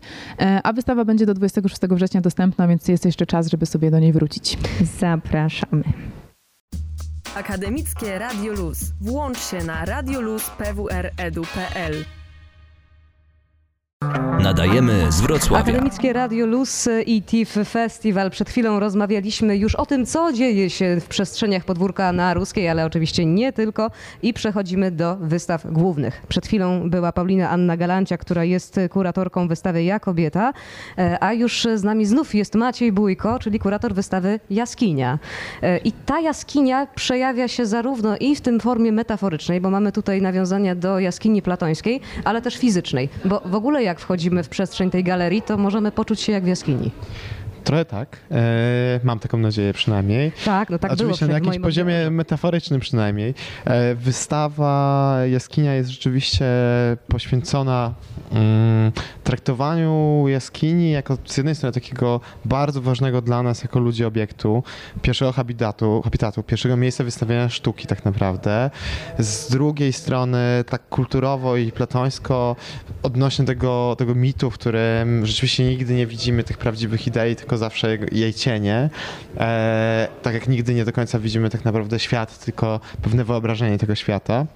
A 0.65 0.73
wystawa 0.73 1.05
będzie 1.05 1.27
do 1.27 1.35
26 1.35 1.83
września 1.91 2.21
dostępna, 2.21 2.69
więc 2.69 2.89
jest 2.89 3.05
jeszcze 3.05 3.27
czas, 3.27 3.49
żeby 3.49 3.67
sobie 3.67 3.91
do 3.91 3.99
niej 3.99 4.13
wrócić. 4.13 4.59
Zapraszamy. 5.01 5.85
Akademickie 7.37 8.19
Radio 8.19 8.53
Luz. 8.53 8.79
Włącz 9.01 9.39
się 9.39 9.65
na 9.65 9.85
radioluz.pwr.edu.pl 9.85 11.95
Nadajemy 14.43 15.13
z 15.13 15.21
Wrocławia. 15.21 15.73
Akademickie 15.73 16.13
Radio 16.13 16.47
Luz 16.47 16.89
i 17.07 17.23
TIFF 17.23 17.59
Festival. 17.71 18.31
Przed 18.31 18.51
chwilą 18.51 18.81
rozmawialiśmy 18.81 19.57
już 19.57 19.75
o 19.75 19.87
tym, 19.87 20.07
co 20.07 20.33
dzieje 20.33 20.71
się 20.71 21.01
w 21.01 21.09
przestrzeniach 21.09 21.65
podwórka 21.65 22.13
na 22.13 22.35
Ruskiej, 22.35 22.69
ale 22.69 22.87
oczywiście 22.87 23.27
nie 23.27 23.53
tylko. 23.53 23.91
I 24.23 24.35
przechodzimy 24.35 24.91
do 24.91 25.17
wystaw 25.17 25.73
głównych. 25.73 26.23
Przed 26.29 26.47
chwilą 26.47 26.91
była 26.91 27.13
Paulina 27.13 27.51
Anna 27.51 27.77
Galancia, 27.77 28.19
która 28.19 28.45
jest 28.45 28.81
kuratorką 28.91 29.49
wystawy 29.49 29.85
Ja 29.85 30.01
Kobieta, 30.01 30.53
e, 30.99 31.23
a 31.23 31.33
już 31.33 31.67
z 31.75 31.85
nami 31.85 32.07
znów 32.07 32.35
jest 32.35 32.55
Maciej 32.55 32.93
Bójko, 32.93 33.39
czyli 33.39 33.59
kurator 33.59 33.95
wystawy 33.95 34.41
Jaskinia. 34.51 35.19
E, 35.63 35.79
I 35.79 35.93
ta 35.93 36.21
jaskinia 36.21 36.87
przejawia 36.95 37.49
się 37.49 37.67
zarówno 37.67 38.17
i 38.17 38.37
w 38.37 38.41
tym 38.41 38.61
formie 38.61 38.93
metaforycznej, 38.93 39.61
bo 39.61 39.71
mamy 39.71 39.93
tutaj 39.93 40.23
nawiązania 40.23 40.75
do 40.75 40.99
jaskini 40.99 41.43
platońskiej, 41.43 42.01
ale 42.25 42.43
też 42.43 42.57
fizycznej, 42.57 43.09
bo 43.25 43.43
w 43.45 43.55
ogóle 43.55 43.83
jak 43.83 43.94
wchodzimy 44.01 44.43
w 44.43 44.49
przestrzeń 44.49 44.91
tej 44.91 45.05
galerii, 45.05 45.43
to 45.43 45.57
możemy 45.57 45.93
poczuć 45.93 46.21
się 46.21 46.33
jak 46.33 46.45
w 46.45 46.47
jaskini. 46.47 46.91
Trochę 47.65 47.85
tak. 47.85 48.17
E, 48.31 49.01
mam 49.05 49.19
taką 49.19 49.39
nadzieję 49.39 49.73
przynajmniej. 49.73 50.33
Tak, 50.45 50.71
no 50.71 50.79
tak 50.79 50.91
było. 50.91 50.95
Oczywiście 50.95 51.27
na 51.27 51.29
przynajmniej 51.29 51.51
w 51.51 51.55
jakimś 51.55 51.65
poziomie 51.65 52.11
metaforycznym 52.11 52.81
przynajmniej. 52.81 53.35
E, 53.65 53.95
Wystawa 53.95 55.17
Jaskinia 55.31 55.75
jest 55.75 55.91
rzeczywiście 55.91 56.47
poświęcona 57.09 57.95
mm, 58.33 58.93
traktowaniu 59.25 60.25
jaskini 60.29 60.91
jako 60.91 61.19
z 61.25 61.37
jednej 61.37 61.55
strony 61.55 61.73
takiego 61.73 62.21
bardzo 62.45 62.83
ważnego 62.83 63.23
dla 63.23 63.43
nas 63.43 63.63
jako 63.63 63.79
ludzi 63.79 64.05
obiektu, 64.05 64.63
pierwszego 65.03 65.33
habitatu, 65.33 66.03
habitatu 66.03 66.43
pierwszego 66.43 66.77
miejsca 66.77 67.05
wystawiania 67.05 67.49
sztuki 67.49 67.87
tak 67.87 68.05
naprawdę. 68.05 68.71
Z 69.19 69.51
drugiej 69.51 69.93
strony 69.93 70.65
tak 70.69 70.89
kulturowo 70.89 71.57
i 71.57 71.73
platońsko 71.73 72.57
odnośnie 73.03 73.45
tego, 73.45 73.97
tego 73.99 74.15
mitu, 74.15 74.51
w 74.51 74.55
którym 74.55 75.27
rzeczywiście 75.27 75.65
nigdy 75.65 75.95
nie 75.95 76.07
widzimy 76.07 76.45
tych 76.45 76.59
prawdziwych 76.59 77.07
idei, 77.07 77.37
tylko 77.37 77.54
zawsze 77.59 77.91
jego- 77.91 78.07
jej 78.13 78.35
cienie. 78.35 78.91
E, 79.37 80.09
tak 80.23 80.35
jak 80.35 80.49
nigdy 80.49 80.75
nie 80.75 80.85
do 80.85 80.93
końca 80.93 81.19
widzimy 81.19 81.51
tak 81.51 81.65
naprawdę 81.65 81.99
świat, 81.99 82.45
tylko 82.45 82.81
pewne 83.03 83.25
wyobrażenie 83.25 83.79
tego 83.79 83.95
świata. 83.95 84.47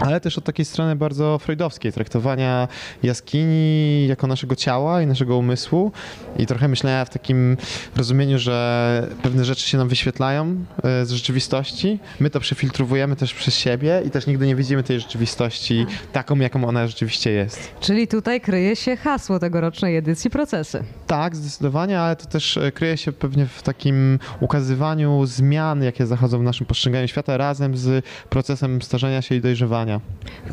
Ale 0.00 0.20
też 0.20 0.38
od 0.38 0.44
takiej 0.44 0.64
strony 0.64 0.96
bardzo 0.96 1.38
freudowskiej, 1.38 1.92
traktowania 1.92 2.68
jaskini 3.02 4.06
jako 4.06 4.26
naszego 4.26 4.56
ciała 4.56 5.02
i 5.02 5.06
naszego 5.06 5.36
umysłu. 5.36 5.92
I 6.38 6.46
trochę 6.46 6.68
myślenia 6.68 7.04
w 7.04 7.10
takim 7.10 7.56
rozumieniu, 7.96 8.38
że 8.38 9.08
pewne 9.22 9.44
rzeczy 9.44 9.68
się 9.68 9.78
nam 9.78 9.88
wyświetlają 9.88 10.64
e, 10.82 11.06
z 11.06 11.10
rzeczywistości. 11.10 11.98
My 12.20 12.30
to 12.30 12.40
przefiltrowujemy 12.40 13.16
też 13.16 13.34
przez 13.34 13.54
siebie 13.54 14.02
i 14.06 14.10
też 14.10 14.26
nigdy 14.26 14.46
nie 14.46 14.56
widzimy 14.56 14.82
tej 14.82 15.00
rzeczywistości 15.00 15.86
taką, 16.12 16.36
jaką 16.36 16.64
ona 16.64 16.86
rzeczywiście 16.86 17.30
jest. 17.30 17.74
Czyli 17.80 18.08
tutaj 18.08 18.40
kryje 18.40 18.76
się 18.76 18.96
hasło 18.96 19.38
tegorocznej 19.38 19.96
edycji 19.96 20.30
procesy. 20.30 20.84
Tak, 21.06 21.36
zdecydowanie, 21.36 22.00
ale 22.00 22.16
to 22.16 22.26
też 22.26 22.56
e, 22.56 22.72
kryje 22.72 22.96
się 22.96 23.12
pewnie 23.12 23.46
w 23.46 23.62
takim 23.62 24.18
ukazywaniu 24.40 25.26
zmian, 25.26 25.82
jakie 25.82 26.06
zachodzą 26.06 26.38
w 26.38 26.42
naszym 26.42 26.66
postrzeganiu 26.66 27.08
świata 27.08 27.36
razem 27.36 27.76
z 27.76 28.04
procesem 28.30 28.82
starzenia 28.82 29.22
się 29.22 29.34
i 29.34 29.40
dojrzewania. 29.40 29.83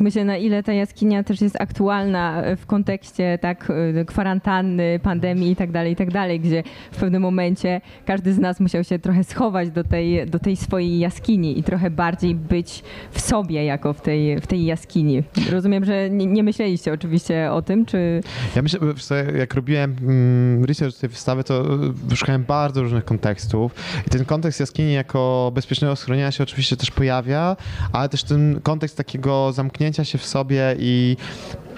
Myślę, 0.00 0.24
na 0.24 0.36
ile 0.36 0.62
ta 0.62 0.72
jaskinia 0.72 1.24
też 1.24 1.40
jest 1.40 1.60
aktualna 1.60 2.42
w 2.56 2.66
kontekście 2.66 3.38
tak 3.40 3.70
y, 3.70 4.04
kwarantanny, 4.04 5.00
pandemii 5.02 5.50
i 5.50 5.56
tak 5.56 5.70
dalej, 5.72 5.92
i 5.92 5.96
tak 5.96 6.12
gdzie 6.40 6.62
w 6.92 6.96
pewnym 6.96 7.22
momencie 7.22 7.80
każdy 8.06 8.32
z 8.32 8.38
nas 8.38 8.60
musiał 8.60 8.84
się 8.84 8.98
trochę 8.98 9.24
schować 9.24 9.70
do 9.70 9.84
tej, 9.84 10.26
do 10.26 10.38
tej 10.38 10.56
swojej 10.56 10.98
jaskini 10.98 11.58
i 11.58 11.62
trochę 11.62 11.90
bardziej 11.90 12.34
być 12.34 12.82
w 13.10 13.20
sobie 13.20 13.64
jako 13.64 13.92
w 13.92 14.00
tej, 14.00 14.40
w 14.40 14.46
tej 14.46 14.64
jaskini. 14.64 15.22
Rozumiem, 15.50 15.84
że 15.84 16.10
nie, 16.10 16.26
nie 16.26 16.42
myśleliście 16.42 16.92
oczywiście 16.92 17.52
o 17.52 17.62
tym, 17.62 17.86
czy... 17.86 18.20
Ja 18.56 18.62
myślę, 18.62 18.80
co, 18.98 19.14
jak 19.14 19.54
robiłem 19.54 19.96
mm, 20.02 20.64
research 20.64 20.98
tej 20.98 21.08
wystawy, 21.08 21.44
to 21.44 21.64
y, 22.12 22.16
szukałem 22.16 22.44
bardzo 22.44 22.82
różnych 22.82 23.04
kontekstów 23.04 23.74
i 24.06 24.10
ten 24.10 24.24
kontekst 24.24 24.60
jaskini 24.60 24.92
jako 24.92 25.52
bezpiecznego 25.54 25.96
schronienia 25.96 26.30
się 26.30 26.42
oczywiście 26.42 26.76
też 26.76 26.90
pojawia, 26.90 27.56
ale 27.92 28.08
też 28.08 28.24
ten 28.24 28.60
kontekst 28.62 28.96
takiego 28.96 29.21
zamknięcia 29.52 30.04
się 30.04 30.18
w 30.18 30.26
sobie 30.26 30.76
i 30.78 31.16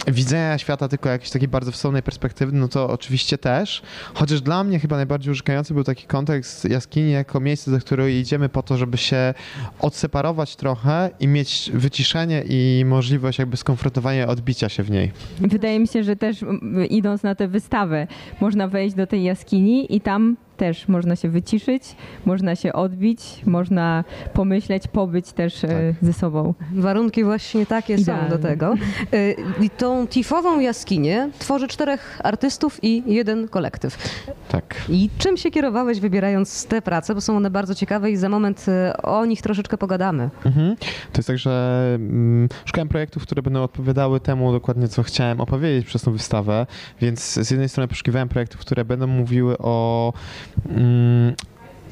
widzenia 0.06 0.58
świata 0.58 0.88
tylko 0.88 1.08
jakiejś 1.08 1.30
takiej 1.30 1.48
bardzo 1.48 1.72
wstępnej 1.72 2.02
perspektywy, 2.02 2.52
no 2.52 2.68
to 2.68 2.88
oczywiście 2.88 3.38
też. 3.38 3.82
Chociaż 4.14 4.40
dla 4.40 4.64
mnie 4.64 4.78
chyba 4.78 4.96
najbardziej 4.96 5.30
urzekający 5.30 5.74
był 5.74 5.84
taki 5.84 6.06
kontekst 6.06 6.64
jaskini 6.64 7.10
jako 7.10 7.40
miejsce, 7.40 7.70
do 7.70 7.78
którego 7.78 8.08
idziemy 8.08 8.48
po 8.48 8.62
to, 8.62 8.76
żeby 8.76 8.96
się 8.96 9.34
odseparować 9.80 10.56
trochę 10.56 11.10
i 11.20 11.28
mieć 11.28 11.70
wyciszenie 11.74 12.44
i 12.48 12.84
możliwość 12.86 13.38
jakby 13.38 13.56
skonfrontowania, 13.56 14.26
odbicia 14.26 14.68
się 14.68 14.82
w 14.82 14.90
niej. 14.90 15.12
Wydaje 15.40 15.80
mi 15.80 15.88
się, 15.88 16.04
że 16.04 16.16
też 16.16 16.42
mm, 16.42 16.86
idąc 16.88 17.22
na 17.22 17.34
tę 17.34 17.48
wystawę, 17.48 18.06
można 18.40 18.68
wejść 18.68 18.96
do 18.96 19.06
tej 19.06 19.24
jaskini 19.24 19.96
i 19.96 20.00
tam 20.00 20.36
też 20.56 20.88
można 20.88 21.16
się 21.16 21.28
wyciszyć, 21.28 21.82
można 22.24 22.56
się 22.56 22.72
odbić, 22.72 23.42
można 23.46 24.04
pomyśleć, 24.32 24.88
pobyć 24.88 25.32
też 25.32 25.64
e, 25.64 25.94
ze 26.02 26.12
sobą. 26.12 26.54
Warunki 26.74 27.24
właśnie 27.24 27.66
takie 27.66 27.96
są 27.96 28.02
Idealne. 28.02 28.28
do 28.28 28.38
tego. 28.38 28.74
Y, 29.14 29.36
I 29.60 29.70
tą 29.70 30.06
tifową 30.06 30.60
jaskinię 30.60 31.30
tworzy 31.38 31.68
czterech 31.68 32.20
artystów 32.24 32.78
i 32.82 33.02
jeden 33.06 33.48
kolektyw. 33.48 34.22
Tak. 34.48 34.74
I 34.88 35.10
czym 35.18 35.36
się 35.36 35.50
kierowałeś 35.50 36.00
wybierając 36.00 36.66
te 36.66 36.82
prace, 36.82 37.14
bo 37.14 37.20
są 37.20 37.36
one 37.36 37.50
bardzo 37.50 37.74
ciekawe 37.74 38.10
i 38.10 38.16
za 38.16 38.28
moment 38.28 38.66
y, 38.68 38.96
o 39.02 39.24
nich 39.26 39.42
troszeczkę 39.42 39.78
pogadamy. 39.78 40.30
Mhm. 40.44 40.76
To 41.12 41.18
jest 41.18 41.26
tak, 41.26 41.38
że 41.38 41.82
mm, 41.94 42.48
szukałem 42.64 42.88
projektów, 42.88 43.22
które 43.22 43.42
będą 43.42 43.62
odpowiadały 43.62 44.20
temu 44.20 44.52
dokładnie, 44.52 44.88
co 44.88 45.02
chciałem 45.02 45.40
opowiedzieć 45.40 45.86
przez 45.86 46.02
tą 46.02 46.12
wystawę, 46.12 46.66
więc 47.00 47.32
z 47.46 47.50
jednej 47.50 47.68
strony 47.68 47.88
poszukiwałem 47.88 48.28
projektów, 48.28 48.60
które 48.60 48.84
będą 48.84 49.06
mówiły 49.06 49.58
o 49.58 50.12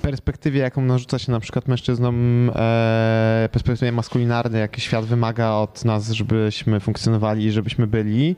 perspektywie, 0.03 0.61
jaką 0.61 0.83
narzuca 0.83 1.19
się 1.19 1.33
na 1.33 1.41
przykład 1.41 1.69
mężczyznom, 1.69 2.51
e, 2.55 3.49
perspektywie 3.53 3.93
maskulinarnej, 3.93 4.61
jaki 4.61 4.81
świat 4.81 5.05
wymaga 5.05 5.51
od 5.51 5.85
nas, 5.85 6.11
żebyśmy 6.11 6.81
funkcjonowali 6.81 7.45
i 7.45 7.53
żebyśmy 7.53 7.87
byli. 7.87 8.37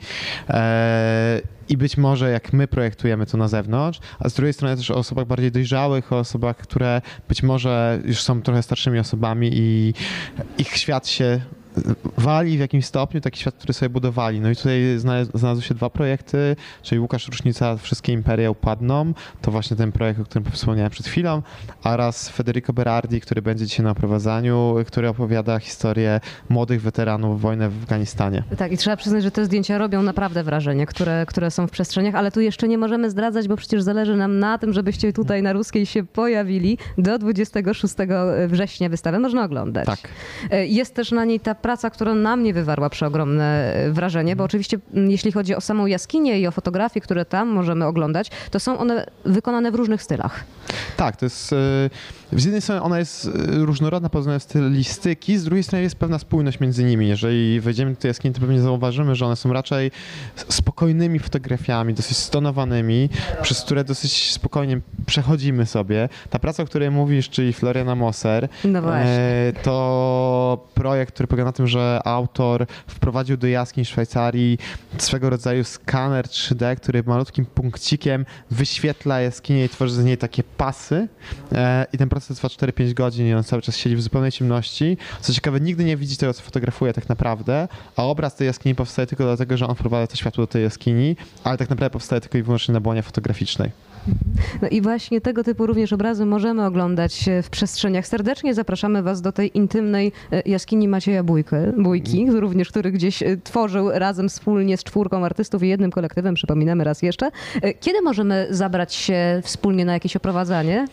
E, 0.49 1.41
i 1.69 1.77
być 1.77 1.97
może 1.97 2.31
jak 2.31 2.53
my 2.53 2.69
projektujemy 2.69 3.27
to 3.27 3.37
na 3.37 3.49
zewnątrz, 3.49 4.01
a 4.19 4.29
z 4.29 4.35
drugiej 4.35 4.53
strony 4.53 4.77
też 4.77 4.91
o 4.91 4.95
osobach 4.95 5.27
bardziej 5.27 5.53
dojrzałych, 5.53 6.13
o 6.13 6.19
osobach, 6.19 6.57
które 6.57 7.03
być 7.29 7.43
może 7.43 8.01
już 8.05 8.23
są 8.23 8.43
trochę 8.43 8.63
starszymi 8.63 8.99
osobami 8.99 9.51
i 9.53 9.95
ich 10.59 10.77
świat 10.77 11.09
się 11.09 11.41
wali 12.19 12.57
w 12.57 12.61
jakimś 12.61 12.85
stopniu 12.87 13.21
taki 13.21 13.41
świat, 13.41 13.55
który 13.55 13.73
sobie 13.73 13.89
budowali. 13.91 14.41
No 14.41 14.51
i 14.51 14.57
tutaj 14.57 14.81
znalaz- 14.99 15.29
znalazły 15.39 15.63
się 15.63 15.75
dwa 15.75 15.91
projekty, 15.91 16.57
czyli 16.83 17.01
Łukasz 17.01 17.29
Rusznica, 17.29 17.77
Wszystkie 17.77 18.13
Imperia 18.13 18.51
upadną, 18.51 19.13
to 19.43 19.51
właśnie 19.51 19.77
ten 19.77 19.93
projekt, 19.93 20.21
o 20.21 20.25
którym 20.25 20.51
wspomniałem 20.51 20.91
przed 20.91 21.07
chwilą, 21.07 21.43
oraz 21.85 22.29
Federico 22.29 22.73
Berardi, 22.73 23.21
który 23.21 23.43
będzie 23.43 23.67
dzisiaj 23.67 23.85
na 23.85 23.91
oprowadzaniu, 23.91 24.75
który 24.87 25.09
opowiada 25.09 25.59
historię 25.59 26.21
młodych 26.49 26.83
weteranów 26.83 27.41
wojny 27.41 27.69
w 27.71 27.83
Afganistanie. 27.83 28.43
Tak, 28.59 28.73
i 28.73 28.77
trzeba 28.77 28.97
przyznać, 28.97 29.23
że 29.23 29.31
te 29.31 29.45
zdjęcia 29.45 29.79
robią 29.79 30.03
naprawdę 30.03 30.43
wrażenie, 30.45 30.87
które, 30.87 31.25
które 31.29 31.51
są 31.51 31.67
w 31.67 31.71
przestrzeniach, 31.71 32.15
ale 32.15 32.31
tu 32.33 32.41
jeszcze 32.41 32.69
nie 32.69 32.79
możemy 32.79 33.11
zdradzać, 33.11 33.49
bo 33.49 33.57
przecież 33.57 33.83
zależy 33.83 34.17
nam 34.17 34.39
na 34.39 34.59
tym, 34.59 34.73
żebyście 34.73 35.13
tutaj 35.13 35.43
na 35.43 35.53
Ruskiej 35.53 35.87
się 35.87 36.05
pojawili. 36.05 36.79
Do 36.99 37.19
26 37.19 37.95
września 38.49 38.89
wystawę 38.89 39.19
można 39.19 39.45
oglądać. 39.45 39.87
Tak. 39.87 39.99
E, 40.51 40.67
Jest 40.67 40.95
też 40.95 41.13
na 41.13 41.25
niej 41.25 41.41
ta 41.41 41.55
praca, 41.65 41.91
która 41.91 42.15
na 42.15 42.37
mnie 42.37 42.55
wywarła 42.55 42.91
przeogromne 42.91 43.75
e, 43.75 43.91
wrażenie, 43.91 44.37
bo 44.37 44.45
oczywiście 44.45 44.79
m, 44.95 45.11
jeśli 45.11 45.33
chodzi 45.33 45.55
o 45.55 45.61
samą 45.61 45.87
jaskinię 45.87 46.41
i 46.41 46.47
o 46.47 46.51
fotografie, 46.51 47.01
które 47.01 47.25
tam 47.25 47.49
możemy 47.49 47.87
oglądać, 47.87 48.31
to 48.51 48.61
są 48.61 48.79
one 48.79 49.07
wykonane 49.25 49.71
w 49.71 49.75
różnych 49.75 50.03
stylach. 50.03 50.45
Tak, 50.97 51.17
to 51.17 51.27
jest. 51.27 51.53
e, 51.53 51.57
Z 52.33 52.45
jednej 52.45 52.63
strony 52.63 52.83
ona 52.83 52.99
jest 52.99 53.27
e, 53.27 53.31
różnorodna 53.65 54.09
pod 54.09 54.21
względem 54.21 54.41
stylistyki, 54.41 55.39
z 55.39 55.45
drugiej 55.45 55.63
strony 55.63 55.83
jest 55.83 55.97
pewna 55.97 56.19
spójność 56.19 56.61
między 56.61 56.85
nimi. 56.85 57.09
Jeżeli 57.09 57.61
wejdziemy 57.61 57.91
do 57.95 58.01
tej 58.01 58.09
jaskini, 58.09 58.35
to 58.35 58.41
pewnie 58.41 58.61
zauważymy, 58.61 59.15
że 59.15 59.27
one 59.27 59.37
są 59.37 59.53
raczej 59.53 59.91
spokojnymi 60.49 61.19
fotografiami, 61.19 61.95
dosyć 61.95 62.17
stonowanymi, 62.17 63.09
przez 63.43 63.61
które 63.63 63.85
dosyć 63.85 64.33
spokojnie 64.33 64.81
przechodzimy 65.07 65.67
sobie. 65.67 66.09
Ta 66.31 66.39
praca, 66.39 66.63
o 66.63 66.67
której 66.67 66.91
mówisz, 66.91 67.31
czyli 67.31 67.53
Floriana 67.53 67.95
Moser, 67.95 68.49
No 68.65 68.97
e, 68.97 69.53
to 69.63 70.67
projekt, 70.75 71.15
który 71.15 71.27
polega 71.27 71.45
na 71.45 71.53
tym, 71.53 71.67
że 71.67 72.01
autor 72.05 72.67
wprowadził 72.87 73.37
do 73.37 73.47
jaskiń 73.47 73.85
Szwajcarii 73.85 74.59
swego 74.99 75.31
rodzaju 75.31 75.65
skaner 75.65 76.25
3D, 76.27 76.77
który 76.77 77.03
malutkim 77.03 77.47
punkcikiem 77.47 78.27
wyświetla 78.51 79.21
jaskinię 79.21 79.65
i 79.65 79.69
tworzy 79.69 79.95
z 79.95 80.05
niej 80.05 80.19
takie 80.19 80.43
pasy. 80.65 81.09
E, 81.53 81.87
I 81.93 81.99
ten 81.99 82.09
proces 82.09 82.37
trwa 82.37 82.49
4-5 82.49 82.95
godzin 82.95 83.27
i 83.27 83.35
on 83.35 83.45
cały 83.45 83.63
czas 83.63 83.77
siedzi 83.77 83.97
w 83.97 84.03
zupełnej 84.03 84.33
ciemności. 84.33 84.97
Co 85.21 85.33
ciekawe, 85.33 85.61
nigdy 85.61 85.85
nie 85.85 85.97
widzi 85.97 86.17
tego, 86.17 86.35
co 86.35 86.43
fotografuje 86.43 86.93
tak 86.93 87.09
naprawdę, 87.09 87.69
a 87.97 88.03
obraz 88.03 88.37
tej 88.37 88.47
jaskini 88.47 88.75
powstaje 88.75 89.07
tylko 89.07 89.25
dlatego, 89.25 89.57
że 89.57 89.67
on 89.67 89.75
wprowadza 89.75 90.07
to 90.07 90.17
światło 90.17 90.43
do 90.43 90.47
tej 90.47 90.63
jaskini, 90.63 91.17
ale 91.45 91.59
tak 91.59 91.71
naprawdę 91.71 91.91
powstaje 91.91 92.21
tylko 92.21 92.39
i 92.39 92.43
wyłącznie 92.43 92.75
na 92.75 92.81
błonie 92.81 93.03
fotograficznej. 93.03 93.71
No 94.63 94.69
i 94.69 94.81
właśnie 94.81 95.21
tego 95.21 95.45
typu 95.45 95.67
również 95.67 95.93
obrazy 95.93 96.27
możemy 96.27 96.65
oglądać 96.65 97.29
e, 97.29 97.43
w 97.43 97.51
przestrzeniach. 97.51 98.07
Serdecznie 98.07 98.55
zapraszamy 98.55 99.03
Was 99.03 99.23
do 99.23 99.33
tej 99.33 99.57
intymnej 99.59 100.13
e, 100.33 100.43
jaskini 100.47 100.89
Macieja 100.89 101.23
Bójky, 101.23 101.57
Bójki, 101.79 102.31
również 102.31 102.69
który 102.69 102.93
gdzieś 102.93 103.23
e, 103.23 103.37
tworzył 103.37 103.91
razem 103.91 104.29
wspólnie 104.29 104.77
z 104.77 104.85
czwórką 104.85 105.25
artystów 105.25 105.63
i 105.63 105.69
jednym 105.69 105.91
kolektywem, 105.91 106.35
przypominamy 106.35 106.85
raz 106.85 107.03
jeszcze. 107.03 107.31
Kiedy 107.81 108.03
możemy 108.03 108.47
zabrać 108.51 108.95
się 108.95 109.41
wspólnie 109.43 109.85
na 109.85 109.93
jakieś 109.93 110.17
oprowadzanie? 110.17 110.87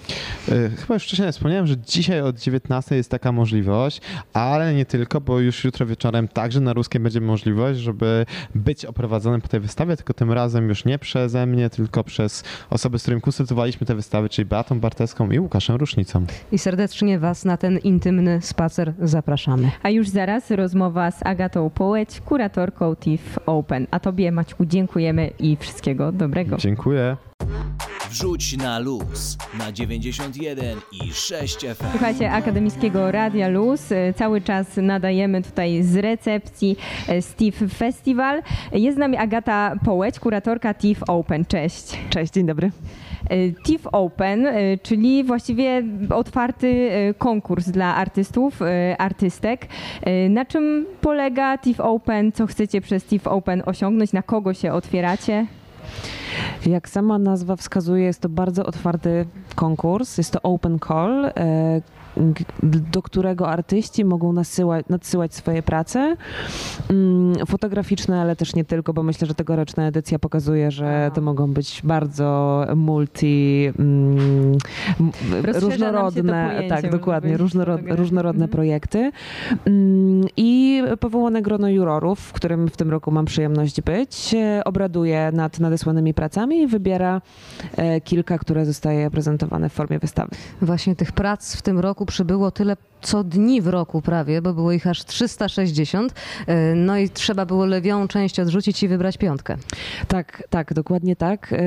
Chyba 0.77 0.93
już 0.93 1.03
wcześniej 1.03 1.31
wspomniałem, 1.31 1.67
że 1.67 1.77
dzisiaj 1.77 2.21
od 2.21 2.39
19 2.39 2.95
jest 2.95 3.11
taka 3.11 3.31
możliwość, 3.31 4.01
ale 4.33 4.73
nie 4.73 4.85
tylko, 4.85 5.21
bo 5.21 5.39
już 5.39 5.63
jutro 5.63 5.85
wieczorem 5.85 6.27
także 6.27 6.59
na 6.59 6.73
Ruskiej 6.73 7.01
będzie 7.01 7.21
możliwość, 7.21 7.79
żeby 7.79 8.25
być 8.55 8.85
oprowadzonym 8.85 9.41
po 9.41 9.47
tej 9.47 9.59
wystawie, 9.59 9.97
tylko 9.97 10.13
tym 10.13 10.31
razem 10.31 10.69
już 10.69 10.85
nie 10.85 10.99
przeze 10.99 11.45
mnie, 11.45 11.69
tylko 11.69 12.03
przez 12.03 12.43
osoby, 12.69 12.99
z 13.01 13.03
którymi 13.03 13.21
konsultowaliśmy 13.21 13.87
te 13.87 13.95
wystawy, 13.95 14.29
czyli 14.29 14.45
Beatą 14.45 14.79
Barteską 14.79 15.31
i 15.31 15.39
Łukaszem 15.39 15.75
Rusznicą. 15.75 16.25
I 16.51 16.57
serdecznie 16.57 17.19
Was 17.19 17.45
na 17.45 17.57
ten 17.57 17.77
intymny 17.77 18.41
spacer 18.41 18.93
zapraszamy. 18.99 19.71
A 19.83 19.89
już 19.89 20.09
zaraz 20.09 20.51
rozmowa 20.51 21.11
z 21.11 21.25
Agatą 21.25 21.69
Połeć, 21.69 22.21
kuratorką 22.21 22.95
TIFF 22.95 23.39
Open. 23.45 23.87
A 23.91 23.99
Tobie, 23.99 24.31
Maćku, 24.31 24.65
dziękujemy 24.65 25.27
i 25.39 25.57
wszystkiego 25.57 26.11
dobrego. 26.11 26.57
Dziękuję. 26.57 27.17
Wrzuć 28.09 28.57
na 28.57 28.79
luz 28.79 29.37
na 29.59 29.71
91 29.71 30.77
i 30.91 31.13
6 31.13 31.57
FM. 31.59 31.85
Słuchajcie 31.91 32.31
Akademickiego 32.31 33.11
Radia 33.11 33.47
Luz. 33.47 33.89
Cały 34.15 34.41
czas 34.41 34.67
nadajemy 34.77 35.41
tutaj 35.43 35.83
z 35.83 35.95
recepcji 35.95 36.77
e, 37.07 37.21
z 37.21 37.35
TIFF 37.35 37.63
Festival. 37.77 38.43
Jest 38.73 38.97
z 38.97 38.99
nami 38.99 39.17
Agata 39.17 39.75
Połeć, 39.85 40.19
kuratorka 40.19 40.73
TIFF 40.73 41.03
Open. 41.07 41.45
Cześć. 41.45 41.99
Cześć, 42.09 42.33
dzień 42.33 42.45
dobry. 42.45 42.71
E, 43.29 43.51
TIFF 43.51 43.87
Open, 43.91 44.47
e, 44.47 44.77
czyli 44.77 45.23
właściwie 45.23 45.83
otwarty 46.09 46.91
konkurs 47.17 47.69
dla 47.69 47.95
artystów, 47.95 48.59
artystek. 48.97 49.67
Na 50.29 50.45
czym 50.45 50.85
polega 51.01 51.57
TIFF 51.57 51.79
Open? 51.79 52.31
Co 52.31 52.47
chcecie 52.47 52.81
przez 52.81 53.03
TIFF 53.03 53.27
Open 53.27 53.63
osiągnąć? 53.65 54.13
Na 54.13 54.21
kogo 54.21 54.53
się 54.53 54.73
otwieracie? 54.73 55.47
Jak 56.65 56.89
sama 56.89 57.19
nazwa 57.19 57.55
wskazuje, 57.55 58.03
jest 58.05 58.21
to 58.21 58.29
bardzo 58.29 58.65
otwarty 58.65 59.25
konkurs. 59.55 60.17
Jest 60.17 60.31
to 60.31 60.41
open 60.41 60.79
call, 60.79 61.25
e, 61.25 61.31
do 62.63 63.01
którego 63.01 63.49
artyści 63.49 64.05
mogą 64.05 64.33
nasyłać, 64.33 64.85
nadsyłać 64.89 65.35
swoje 65.35 65.63
prace 65.63 66.15
mm, 66.89 67.45
fotograficzne, 67.45 68.21
ale 68.21 68.35
też 68.35 68.55
nie 68.55 68.65
tylko, 68.65 68.93
bo 68.93 69.03
myślę, 69.03 69.27
że 69.27 69.35
tegoroczna 69.35 69.87
edycja 69.87 70.19
pokazuje, 70.19 70.71
że 70.71 71.11
to 71.13 71.21
mogą 71.21 71.53
być 71.53 71.81
bardzo 71.83 72.65
multi, 72.75 73.69
mm, 73.79 74.57
różnorodne, 75.61 76.61
tak, 76.69 76.91
dokładnie, 76.91 77.37
różnorod, 77.37 77.81
różnorodne 77.87 78.45
Mhm. 78.45 78.51
projekty. 78.51 79.11
Mm, 79.65 80.27
I 80.37 80.81
powołane 80.99 81.41
grono 81.41 81.69
jurorów, 81.69 82.19
w 82.19 82.33
którym 82.33 82.67
w 82.67 82.77
tym 82.77 82.89
roku 82.91 83.11
mam 83.11 83.25
przyjemność 83.25 83.81
być, 83.81 84.35
obraduje 84.65 85.31
nad 85.33 85.59
nadesłanymi 85.59 86.13
pracami 86.13 86.61
i 86.61 86.67
wybiera 86.67 87.21
e, 87.77 88.01
kilka, 88.01 88.37
które 88.37 88.65
zostaje 88.65 89.11
prezentowane 89.11 89.69
w 89.69 89.73
formie 89.73 89.99
wystawy. 89.99 90.29
Właśnie 90.61 90.95
tych 90.95 91.11
prac 91.11 91.55
w 91.55 91.61
tym 91.61 91.79
roku 91.79 92.05
przybyło 92.11 92.51
tyle 92.51 92.77
co 93.01 93.23
dni 93.23 93.61
w 93.61 93.67
roku 93.67 94.01
prawie, 94.01 94.41
bo 94.41 94.53
było 94.53 94.71
ich 94.71 94.87
aż 94.87 95.05
360. 95.05 96.13
E, 96.47 96.75
No 96.75 96.97
i 96.97 97.09
trzeba 97.09 97.45
było 97.45 97.65
lewią 97.65 98.07
część 98.07 98.39
odrzucić 98.39 98.83
i 98.83 98.87
wybrać 98.87 99.17
piątkę. 99.17 99.55
Tak, 100.07 100.43
tak, 100.49 100.73
dokładnie 100.73 101.15
tak. 101.15 101.53
E, 101.53 101.57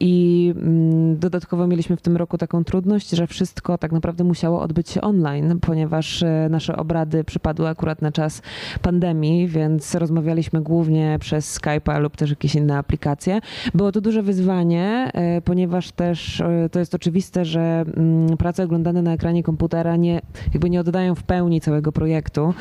I 0.00 0.54
mm, 0.56 1.18
dodatkowo 1.18 1.66
mieliśmy 1.66 1.96
w 1.96 2.02
tym 2.02 2.16
roku 2.16 2.38
taką 2.38 2.64
trudność, 2.64 3.10
że 3.10 3.26
wszystko 3.26 3.78
tak 3.78 3.92
naprawdę 3.92 4.24
musiało 4.24 4.60
odbyć 4.60 4.90
się 4.90 5.00
online, 5.00 5.58
ponieważ 5.60 6.22
e, 6.22 6.48
nasze 6.50 6.76
obrady 6.76 7.24
przypadły 7.24 7.68
akurat 7.68 8.02
na 8.02 8.12
czas 8.12 8.42
pandemii, 8.82 9.48
więc 9.48 9.94
rozmawialiśmy 9.94 10.62
głównie 10.62 11.16
przez 11.20 11.60
Skype'a 11.60 12.00
lub 12.00 12.16
też 12.16 12.30
jakieś 12.30 12.54
inne 12.54 12.78
aplikacje. 12.78 13.40
Było 13.74 13.92
to 13.92 14.00
duże 14.00 14.22
wyzwanie, 14.22 15.10
ponieważ 15.44 15.92
też 15.92 16.42
to 16.72 16.78
jest 16.78 16.94
oczywiste, 16.94 17.44
że 17.44 17.84
mm, 17.96 18.36
prace 18.36 18.64
oglądane 18.64 19.02
na 19.02 19.12
ekranie 19.12 19.42
komputera 19.42 19.96
nie, 19.96 20.20
jakby 20.52 20.70
nie 20.72 20.80
oddają 20.80 21.14
w 21.14 21.22
pełni 21.22 21.60
całego 21.60 21.92
projektu. 21.92 22.54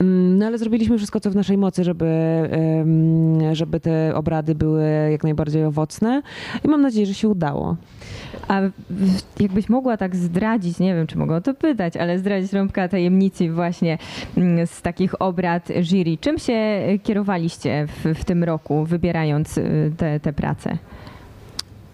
Mm, 0.00 0.38
No 0.38 0.46
ale 0.46 0.58
zrobiliśmy 0.58 0.98
wszystko, 0.98 1.20
co 1.20 1.30
w 1.30 1.36
naszej 1.36 1.58
mocy, 1.58 1.84
żeby, 1.84 2.06
żeby 3.52 3.80
te 3.80 4.14
obrady 4.14 4.54
były 4.54 4.84
jak 5.10 5.22
najbardziej 5.22 5.64
owocne 5.64 6.22
i 6.64 6.68
mam 6.68 6.82
nadzieję, 6.82 7.06
że 7.06 7.14
się 7.14 7.28
udało. 7.28 7.76
A 8.48 8.60
jakbyś 9.40 9.68
mogła 9.68 9.96
tak 9.96 10.16
zdradzić, 10.16 10.78
nie 10.78 10.94
wiem, 10.94 11.06
czy 11.06 11.18
mogę 11.18 11.36
o 11.36 11.40
to 11.40 11.54
pytać, 11.54 11.96
ale 11.96 12.18
zdradzić 12.18 12.52
rąbka 12.52 12.88
tajemnicy 12.88 13.50
właśnie 13.52 13.98
mm, 14.36 14.66
z 14.66 14.82
takich 14.82 15.22
obrad 15.22 15.68
jury. 15.80 16.18
Czym 16.20 16.38
się 16.38 16.82
kierowaliście 17.02 17.86
w, 17.86 18.18
w 18.20 18.24
tym 18.24 18.44
roku, 18.44 18.84
wybierając 18.84 19.58
y, 19.58 19.92
te, 19.96 20.20
te 20.20 20.32
prace? 20.32 20.78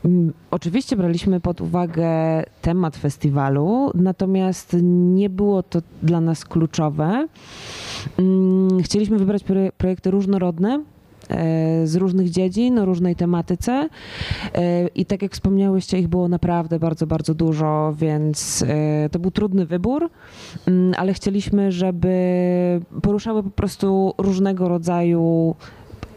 Mm, 0.04 0.32
Oczywiście 0.50 0.96
braliśmy 0.96 1.40
pod 1.40 1.60
uwagę 1.60 2.08
temat 2.62 2.96
festiwalu, 2.96 3.90
natomiast 3.94 4.76
nie 4.82 5.30
było 5.30 5.62
to 5.62 5.82
dla 6.02 6.20
nas 6.20 6.44
kluczowe. 6.44 7.28
Mm, 8.18 8.82
Chcieliśmy 8.82 9.18
wybrać 9.18 9.44
proje- 9.44 9.72
projekty 9.78 10.10
różnorodne. 10.10 10.82
e, 11.30 11.86
Z 11.86 11.96
różnych 11.96 12.30
dziedzin, 12.30 12.78
o 12.78 12.84
różnej 12.84 13.16
tematyce. 13.16 13.88
E, 14.54 14.86
I 14.88 15.06
tak 15.06 15.22
jak 15.22 15.32
wspomniałyście, 15.32 15.98
ich 15.98 16.08
było 16.08 16.28
naprawdę 16.28 16.78
bardzo, 16.78 17.06
bardzo 17.06 17.34
dużo, 17.34 17.94
więc 17.98 18.64
e, 18.68 19.08
to 19.08 19.18
był 19.18 19.30
trudny 19.30 19.66
wybór, 19.66 20.10
Mm, 20.66 20.94
ale 20.98 21.14
chcieliśmy, 21.14 21.72
żeby 21.72 22.12
poruszały 23.02 23.42
po 23.42 23.50
prostu 23.50 24.14
różnego 24.18 24.68
rodzaju 24.68 25.54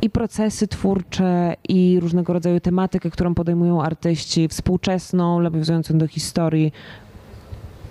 i 0.05 0.09
procesy 0.09 0.67
twórcze, 0.67 1.55
i 1.69 1.99
różnego 2.01 2.33
rodzaju 2.33 2.59
tematykę, 2.59 3.09
którą 3.09 3.35
podejmują 3.35 3.81
artyści, 3.81 4.47
współczesną, 4.47 5.39
nawiązującą 5.41 5.97
do 5.97 6.07
historii. 6.07 6.71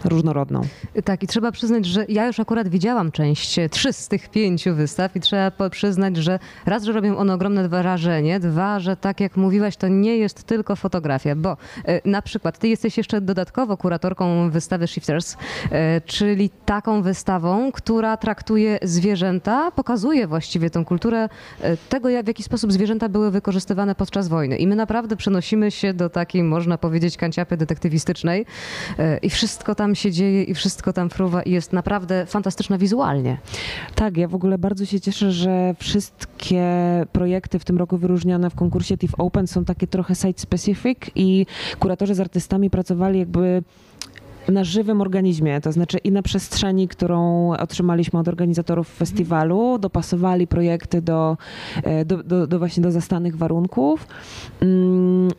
Różnorodną. 0.04 0.60
Tak, 1.04 1.22
i 1.22 1.26
trzeba 1.26 1.52
przyznać, 1.52 1.86
że 1.86 2.04
ja 2.08 2.26
już 2.26 2.40
akurat 2.40 2.68
widziałam 2.68 3.12
część, 3.12 3.58
e, 3.58 3.68
trzy 3.68 3.92
z 3.92 4.08
tych 4.08 4.28
pięciu 4.28 4.74
wystaw 4.74 5.16
i 5.16 5.20
trzeba 5.20 5.70
przyznać, 5.70 6.16
że 6.16 6.38
raz, 6.66 6.82
że 6.84 6.92
robią 6.92 7.16
one 7.16 7.34
ogromne 7.34 7.68
wrażenie, 7.68 8.40
dwa, 8.40 8.80
że 8.80 8.96
tak 8.96 9.20
jak 9.20 9.36
mówiłaś, 9.36 9.76
to 9.76 9.88
nie 9.88 10.16
jest 10.16 10.44
tylko 10.44 10.76
fotografia, 10.76 11.36
bo 11.36 11.56
e, 11.84 12.10
na 12.10 12.22
przykład 12.22 12.58
ty 12.58 12.68
jesteś 12.68 12.96
jeszcze 12.96 13.20
dodatkowo 13.20 13.76
kuratorką 13.76 14.50
wystawy 14.50 14.86
Shifters, 14.86 15.36
e, 15.70 16.00
czyli 16.00 16.50
taką 16.64 17.02
wystawą, 17.02 17.72
która 17.72 18.16
traktuje 18.16 18.78
zwierzęta, 18.82 19.70
pokazuje 19.70 20.26
właściwie 20.26 20.70
tą 20.70 20.84
kulturę 20.84 21.28
tego, 21.88 22.08
jak, 22.08 22.24
w 22.24 22.28
jaki 22.28 22.42
sposób 22.42 22.72
zwierzęta 22.72 23.08
były 23.08 23.30
wykorzystywane 23.30 23.94
podczas 23.94 24.28
wojny. 24.28 24.56
I 24.56 24.66
my 24.66 24.76
naprawdę 24.76 25.16
przenosimy 25.16 25.70
się 25.70 25.94
do 25.94 26.08
takiej, 26.10 26.42
można 26.42 26.78
powiedzieć, 26.78 27.16
kanciapy 27.16 27.56
detektywistycznej 27.56 28.46
i 29.22 29.30
wszystko 29.30 29.74
tam 29.74 29.93
się 29.94 30.12
dzieje 30.12 30.42
i 30.42 30.54
wszystko 30.54 30.92
tam 30.92 31.10
fruwa 31.10 31.42
i 31.42 31.50
jest 31.50 31.72
naprawdę 31.72 32.26
fantastyczne 32.26 32.78
wizualnie. 32.78 33.38
Tak, 33.94 34.16
ja 34.16 34.28
w 34.28 34.34
ogóle 34.34 34.58
bardzo 34.58 34.86
się 34.86 35.00
cieszę, 35.00 35.32
że 35.32 35.74
wszystkie 35.78 36.64
projekty 37.12 37.58
w 37.58 37.64
tym 37.64 37.78
roku 37.78 37.98
wyróżnione 37.98 38.50
w 38.50 38.54
konkursie 38.54 38.98
TIFF 38.98 39.14
Open 39.18 39.46
są 39.46 39.64
takie 39.64 39.86
trochę 39.86 40.14
site 40.14 40.40
specific 40.40 40.98
i 41.14 41.46
kuratorzy 41.78 42.14
z 42.14 42.20
artystami 42.20 42.70
pracowali 42.70 43.18
jakby 43.18 43.62
na 44.48 44.64
żywym 44.64 45.00
organizmie, 45.00 45.60
to 45.60 45.72
znaczy 45.72 45.98
i 45.98 46.12
na 46.12 46.22
przestrzeni, 46.22 46.88
którą 46.88 47.50
otrzymaliśmy 47.50 48.18
od 48.18 48.28
organizatorów 48.28 48.88
festiwalu, 48.88 49.78
dopasowali 49.78 50.46
projekty 50.46 51.02
do, 51.02 51.36
e, 51.82 52.04
do, 52.04 52.22
do, 52.22 52.46
do 52.46 52.58
właśnie 52.58 52.82
do 52.82 52.90
zastanych 52.90 53.36
warunków 53.36 54.06
Mm, 54.60 55.30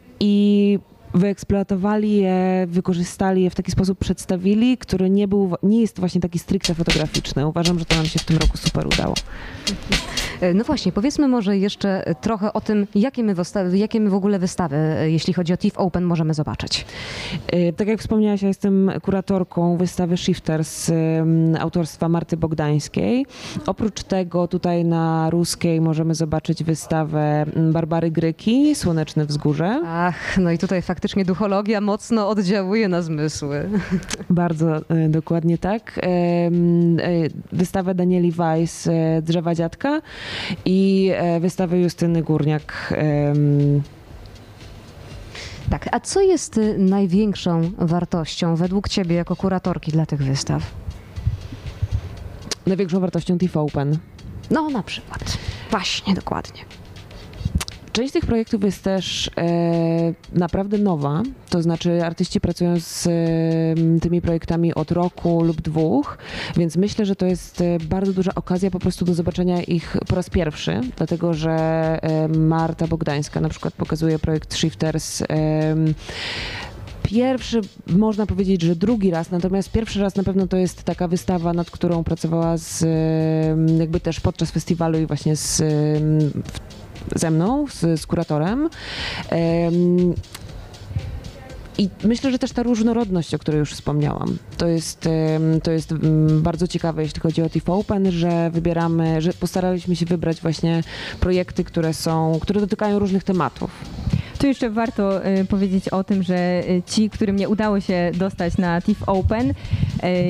wyeksploatowali 1.15 2.17
je, 2.17 2.67
wykorzystali 2.67 3.43
je 3.43 3.49
w 3.49 3.55
taki 3.55 3.71
sposób, 3.71 3.99
przedstawili, 3.99 4.77
który 4.77 5.09
nie 5.09 5.27
był, 5.27 5.55
nie 5.63 5.81
jest 5.81 5.99
właśnie 5.99 6.21
taki 6.21 6.39
stricte 6.39 6.75
fotograficzny. 6.75 7.47
Uważam, 7.47 7.79
że 7.79 7.85
to 7.85 7.95
nam 7.95 8.05
się 8.05 8.19
w 8.19 8.25
tym 8.25 8.37
roku 8.37 8.57
super 8.57 8.87
udało. 8.87 9.15
E, 10.41 10.53
No 10.53 10.63
właśnie, 10.63 10.91
powiedzmy 10.91 11.27
może 11.27 11.57
jeszcze 11.57 12.07
e, 12.07 12.15
trochę 12.15 12.53
o 12.53 12.61
tym, 12.61 12.87
jakie 12.95 13.23
my, 13.23 13.35
wystawy, 13.35 13.77
jakie 13.77 13.99
my 13.99 14.09
w 14.09 14.13
ogóle 14.13 14.39
wystawy, 14.39 14.75
e, 14.75 15.11
jeśli 15.11 15.33
chodzi 15.33 15.53
o 15.53 15.57
TIFF 15.57 15.77
Open, 15.77 16.03
możemy 16.03 16.33
zobaczyć. 16.33 16.85
Y, 17.53 17.73
Tak 17.77 17.87
jak 17.87 17.99
wspomniałaś, 17.99 18.41
ja 18.41 18.47
jestem 18.47 18.91
kuratorką 19.01 19.77
wystawy 19.77 20.17
Shifters 20.17 20.91
autorstwa 21.59 22.09
Marty 22.09 22.37
Bogdańskiej. 22.37 23.25
Oprócz 23.65 24.03
tego 24.03 24.47
tutaj 24.47 24.85
na 24.85 25.29
Ruskiej 25.29 25.81
możemy 25.81 26.15
zobaczyć 26.15 26.63
wystawę 26.63 27.45
mm, 27.55 27.73
Barbary 27.73 28.11
Gryki, 28.11 28.75
Słoneczne 28.75 29.25
Wzgórze. 29.25 29.81
Ach, 29.85 30.37
no 30.37 30.51
i 30.51 30.57
tutaj 30.57 30.81
faktycznie 30.81 31.25
duchologia 31.25 31.81
mocno 31.81 32.29
oddziałuje 32.29 32.87
na 32.87 33.01
zmysły. 33.01 33.69
Bardzo 34.29 34.81
dokładnie 35.09 35.57
tak. 35.57 35.99
Wystawę 37.51 37.95
Danieli 37.95 38.31
Weiss, 38.31 38.89
Drzewa 39.21 39.55
Dziadka 39.55 40.01
i 40.65 41.11
y, 41.35 41.39
wystawę 41.39 41.79
Justyny 41.79 42.23
Górniak. 42.23 42.93
Tak, 45.69 45.89
a 45.91 45.99
co 45.99 46.21
jest 46.21 46.57
y, 46.57 46.77
największą 46.77 47.71
wartością 47.77 48.55
według 48.55 48.89
ciebie 48.89 49.15
jako 49.15 49.35
kuratorki 49.35 49.91
dla 49.91 50.05
tych 50.05 50.23
wystaw? 50.23 50.63
Największą 52.67 52.99
wartością 52.99 53.37
TIFF 53.37 53.57
Open. 53.57 53.97
No 54.51 54.69
na 54.69 54.83
przykład. 54.83 55.37
Właśnie, 55.71 56.13
dokładnie. 56.13 56.61
Część 57.95 58.13
tych 58.13 58.25
projektów 58.25 58.63
jest 58.63 58.83
też 58.83 59.29
e, 59.37 60.13
naprawdę 60.33 60.77
nowa, 60.77 61.23
to 61.49 61.61
znaczy 61.61 62.05
artyści 62.05 62.41
pracują 62.41 62.79
z 62.79 63.07
e, 63.07 63.99
tymi 63.99 64.21
projektami 64.21 64.73
od 64.73 64.91
roku 64.91 65.43
lub 65.43 65.61
dwóch, 65.61 66.17
więc 66.57 66.77
myślę, 66.77 67.05
że 67.05 67.15
to 67.15 67.25
jest 67.25 67.61
e, 67.61 67.77
bardzo 67.79 68.13
duża 68.13 68.31
okazja 68.35 68.71
po 68.71 68.79
prostu 68.79 69.05
do 69.05 69.13
zobaczenia 69.13 69.61
ich 69.61 69.97
po 70.07 70.15
raz 70.15 70.29
pierwszy, 70.29 70.81
dlatego 70.97 71.33
że 71.33 71.51
e, 71.51 72.27
Marta 72.27 72.87
Bogdańska 72.87 73.41
na 73.41 73.49
przykład 73.49 73.73
pokazuje 73.73 74.19
projekt 74.19 74.55
Shifters. 74.55 75.21
E, 75.21 75.25
Pierwszy, 77.03 77.61
można 77.87 78.25
powiedzieć, 78.25 78.61
że 78.61 78.75
drugi 78.75 79.11
raz, 79.11 79.31
natomiast 79.31 79.71
pierwszy 79.71 80.01
raz 80.01 80.15
na 80.15 80.23
pewno 80.23 80.47
to 80.47 80.57
jest 80.57 80.83
taka 80.83 81.07
wystawa, 81.07 81.53
nad 81.53 81.71
którą 81.71 82.03
pracowała 82.03 82.57
z, 82.57 82.83
em, 82.83 83.79
jakby 83.79 83.99
też 83.99 84.19
podczas 84.19 84.51
festiwalu 84.51 84.99
i 84.99 85.05
właśnie 85.05 85.35
z, 85.35 85.63
ze 87.15 87.31
mną, 87.31 87.65
z, 87.67 88.01
z 88.01 88.07
kuratorem. 88.07 88.69
Em, 89.29 90.13
I 91.77 91.89
myślę, 92.03 92.31
że 92.31 92.39
też 92.39 92.51
ta 92.51 92.63
różnorodność, 92.63 93.33
o 93.33 93.39
której 93.39 93.59
już 93.59 93.73
wspomniałam, 93.73 94.37
to 94.57 94.67
jest, 94.67 95.09
to 95.63 95.71
jest 95.71 95.91
mm, 95.91 96.41
bardzo 96.41 96.67
ciekawe, 96.67 97.03
jeśli 97.03 97.21
chodzi 97.21 97.41
o 97.41 97.49
TIFF 97.49 97.69
Open, 97.69 98.11
że 98.11 98.49
wybieramy, 98.51 99.21
że 99.21 99.33
postaraliśmy 99.33 99.95
się 99.95 100.05
wybrać 100.05 100.41
właśnie 100.41 100.83
projekty, 101.19 101.63
które 101.63 101.93
są, 101.93 102.39
które 102.41 102.61
dotykają 102.61 102.99
różnych 102.99 103.23
tematów. 103.23 103.71
Tu 104.39 104.47
jeszcze 104.47 104.69
warto 104.69 105.27
y, 105.27 105.45
powiedzieć 105.45 105.89
o 105.89 106.03
tym, 106.03 106.23
że 106.23 106.63
y, 106.69 106.83
ci, 106.85 107.09
którym 107.09 107.35
nie 107.35 107.49
udało 107.49 107.79
się 107.79 108.11
dostać 108.13 108.57
na 108.57 108.81
TIFF 108.81 109.03
Open, 109.09 109.49
y, 109.49 109.53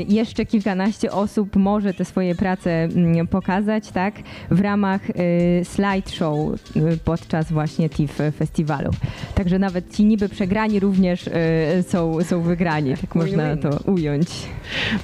jeszcze 0.07 0.45
kilkanaście 0.45 1.11
osób 1.11 1.55
może 1.55 1.93
te 1.93 2.05
swoje 2.05 2.35
prace 2.35 2.71
mm, 2.71 3.27
pokazać, 3.27 3.91
tak, 3.91 4.15
w 4.51 4.59
ramach 4.59 5.01
slideshow 5.63 6.49
podczas 7.05 7.51
właśnie 7.51 7.89
TIFF 7.89 8.21
Festiwalu. 8.37 8.91
Także 9.35 9.59
nawet 9.59 9.95
ci 9.95 10.05
niby 10.05 10.29
przegrani 10.29 10.79
również 10.79 11.29
są, 11.87 12.23
są 12.23 12.41
wygrani, 12.41 12.97
tak 12.97 13.15
można 13.15 13.57
to 13.57 13.91
ująć. 13.91 14.27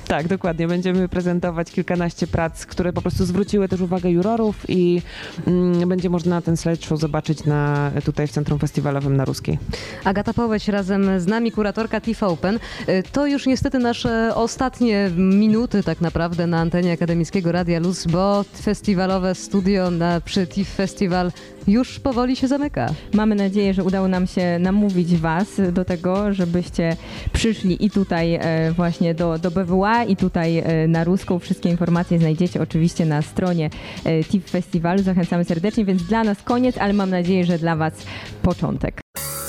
Tak, 0.07 0.27
dokładnie. 0.27 0.67
Będziemy 0.67 1.09
prezentować 1.09 1.71
kilkanaście 1.71 2.27
prac, 2.27 2.65
które 2.65 2.93
po 2.93 3.01
prostu 3.01 3.25
zwróciły 3.25 3.67
też 3.67 3.81
uwagę 3.81 4.11
jurorów 4.11 4.65
i 4.67 5.01
mm, 5.47 5.89
będzie 5.89 6.09
można 6.09 6.41
ten 6.41 6.57
slideshow 6.57 6.99
zobaczyć 6.99 7.45
na, 7.45 7.91
tutaj 8.05 8.27
w 8.27 8.31
Centrum 8.31 8.59
Festiwalowym 8.91 9.17
na 9.17 9.25
Ruskiej. 9.25 9.57
Agata 10.03 10.33
Połeć 10.33 10.67
razem 10.67 11.19
z 11.19 11.27
nami, 11.27 11.51
kuratorka 11.51 12.01
TIFF 12.01 12.23
Open. 12.23 12.59
Y, 12.89 13.03
To 13.11 13.27
już 13.27 13.45
niestety 13.45 13.79
nasze 13.79 14.35
ostatnie 14.35 15.09
minuty 15.17 15.83
tak 15.83 16.01
naprawdę 16.01 16.47
na 16.47 16.59
antenie 16.59 16.91
Akademickiego 16.93 17.51
Radia 17.51 17.79
Luz, 17.79 18.07
bo 18.07 18.45
festiwalowe 18.61 19.35
studio 19.35 19.91
na, 19.91 20.21
przy 20.21 20.47
TIFF 20.47 20.75
Festival 20.75 21.31
już 21.67 21.99
powoli 21.99 22.35
się 22.35 22.47
zamyka. 22.47 22.87
Mamy 23.13 23.35
nadzieję, 23.35 23.73
że 23.73 23.83
udało 23.83 24.07
nam 24.07 24.27
się 24.27 24.59
namówić 24.59 25.15
Was 25.17 25.47
do 25.71 25.85
tego, 25.85 26.33
żebyście 26.33 26.95
przyszli 27.33 27.85
i 27.85 27.89
tutaj 27.89 28.35
e, 28.35 28.71
właśnie 28.71 29.13
do, 29.13 29.39
do 29.39 29.51
BWA 29.51 30.03
i 30.03 30.15
tutaj 30.15 30.57
e, 30.57 30.87
na 30.87 31.03
Ruską. 31.03 31.39
Wszystkie 31.39 31.69
informacje 31.69 32.19
znajdziecie 32.19 32.61
oczywiście 32.61 33.05
na 33.05 33.21
stronie 33.21 33.69
e, 34.05 34.23
TIP 34.23 34.49
Festiwalu. 34.49 35.03
Zachęcamy 35.03 35.45
serdecznie, 35.45 35.85
więc 35.85 36.03
dla 36.03 36.23
nas 36.23 36.43
koniec, 36.43 36.77
ale 36.77 36.93
mam 36.93 37.09
nadzieję, 37.09 37.45
że 37.45 37.57
dla 37.57 37.75
Was 37.75 37.93
początek. 38.41 39.01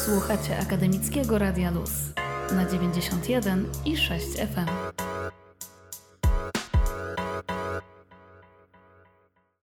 Słuchacie 0.05 0.59
Akademickiego 0.59 1.39
Radia 1.39 1.71
Luz 1.71 1.91
na 2.53 2.71
91 2.71 3.65
i 3.85 3.97
6 3.97 4.27
FM. 4.27 5.03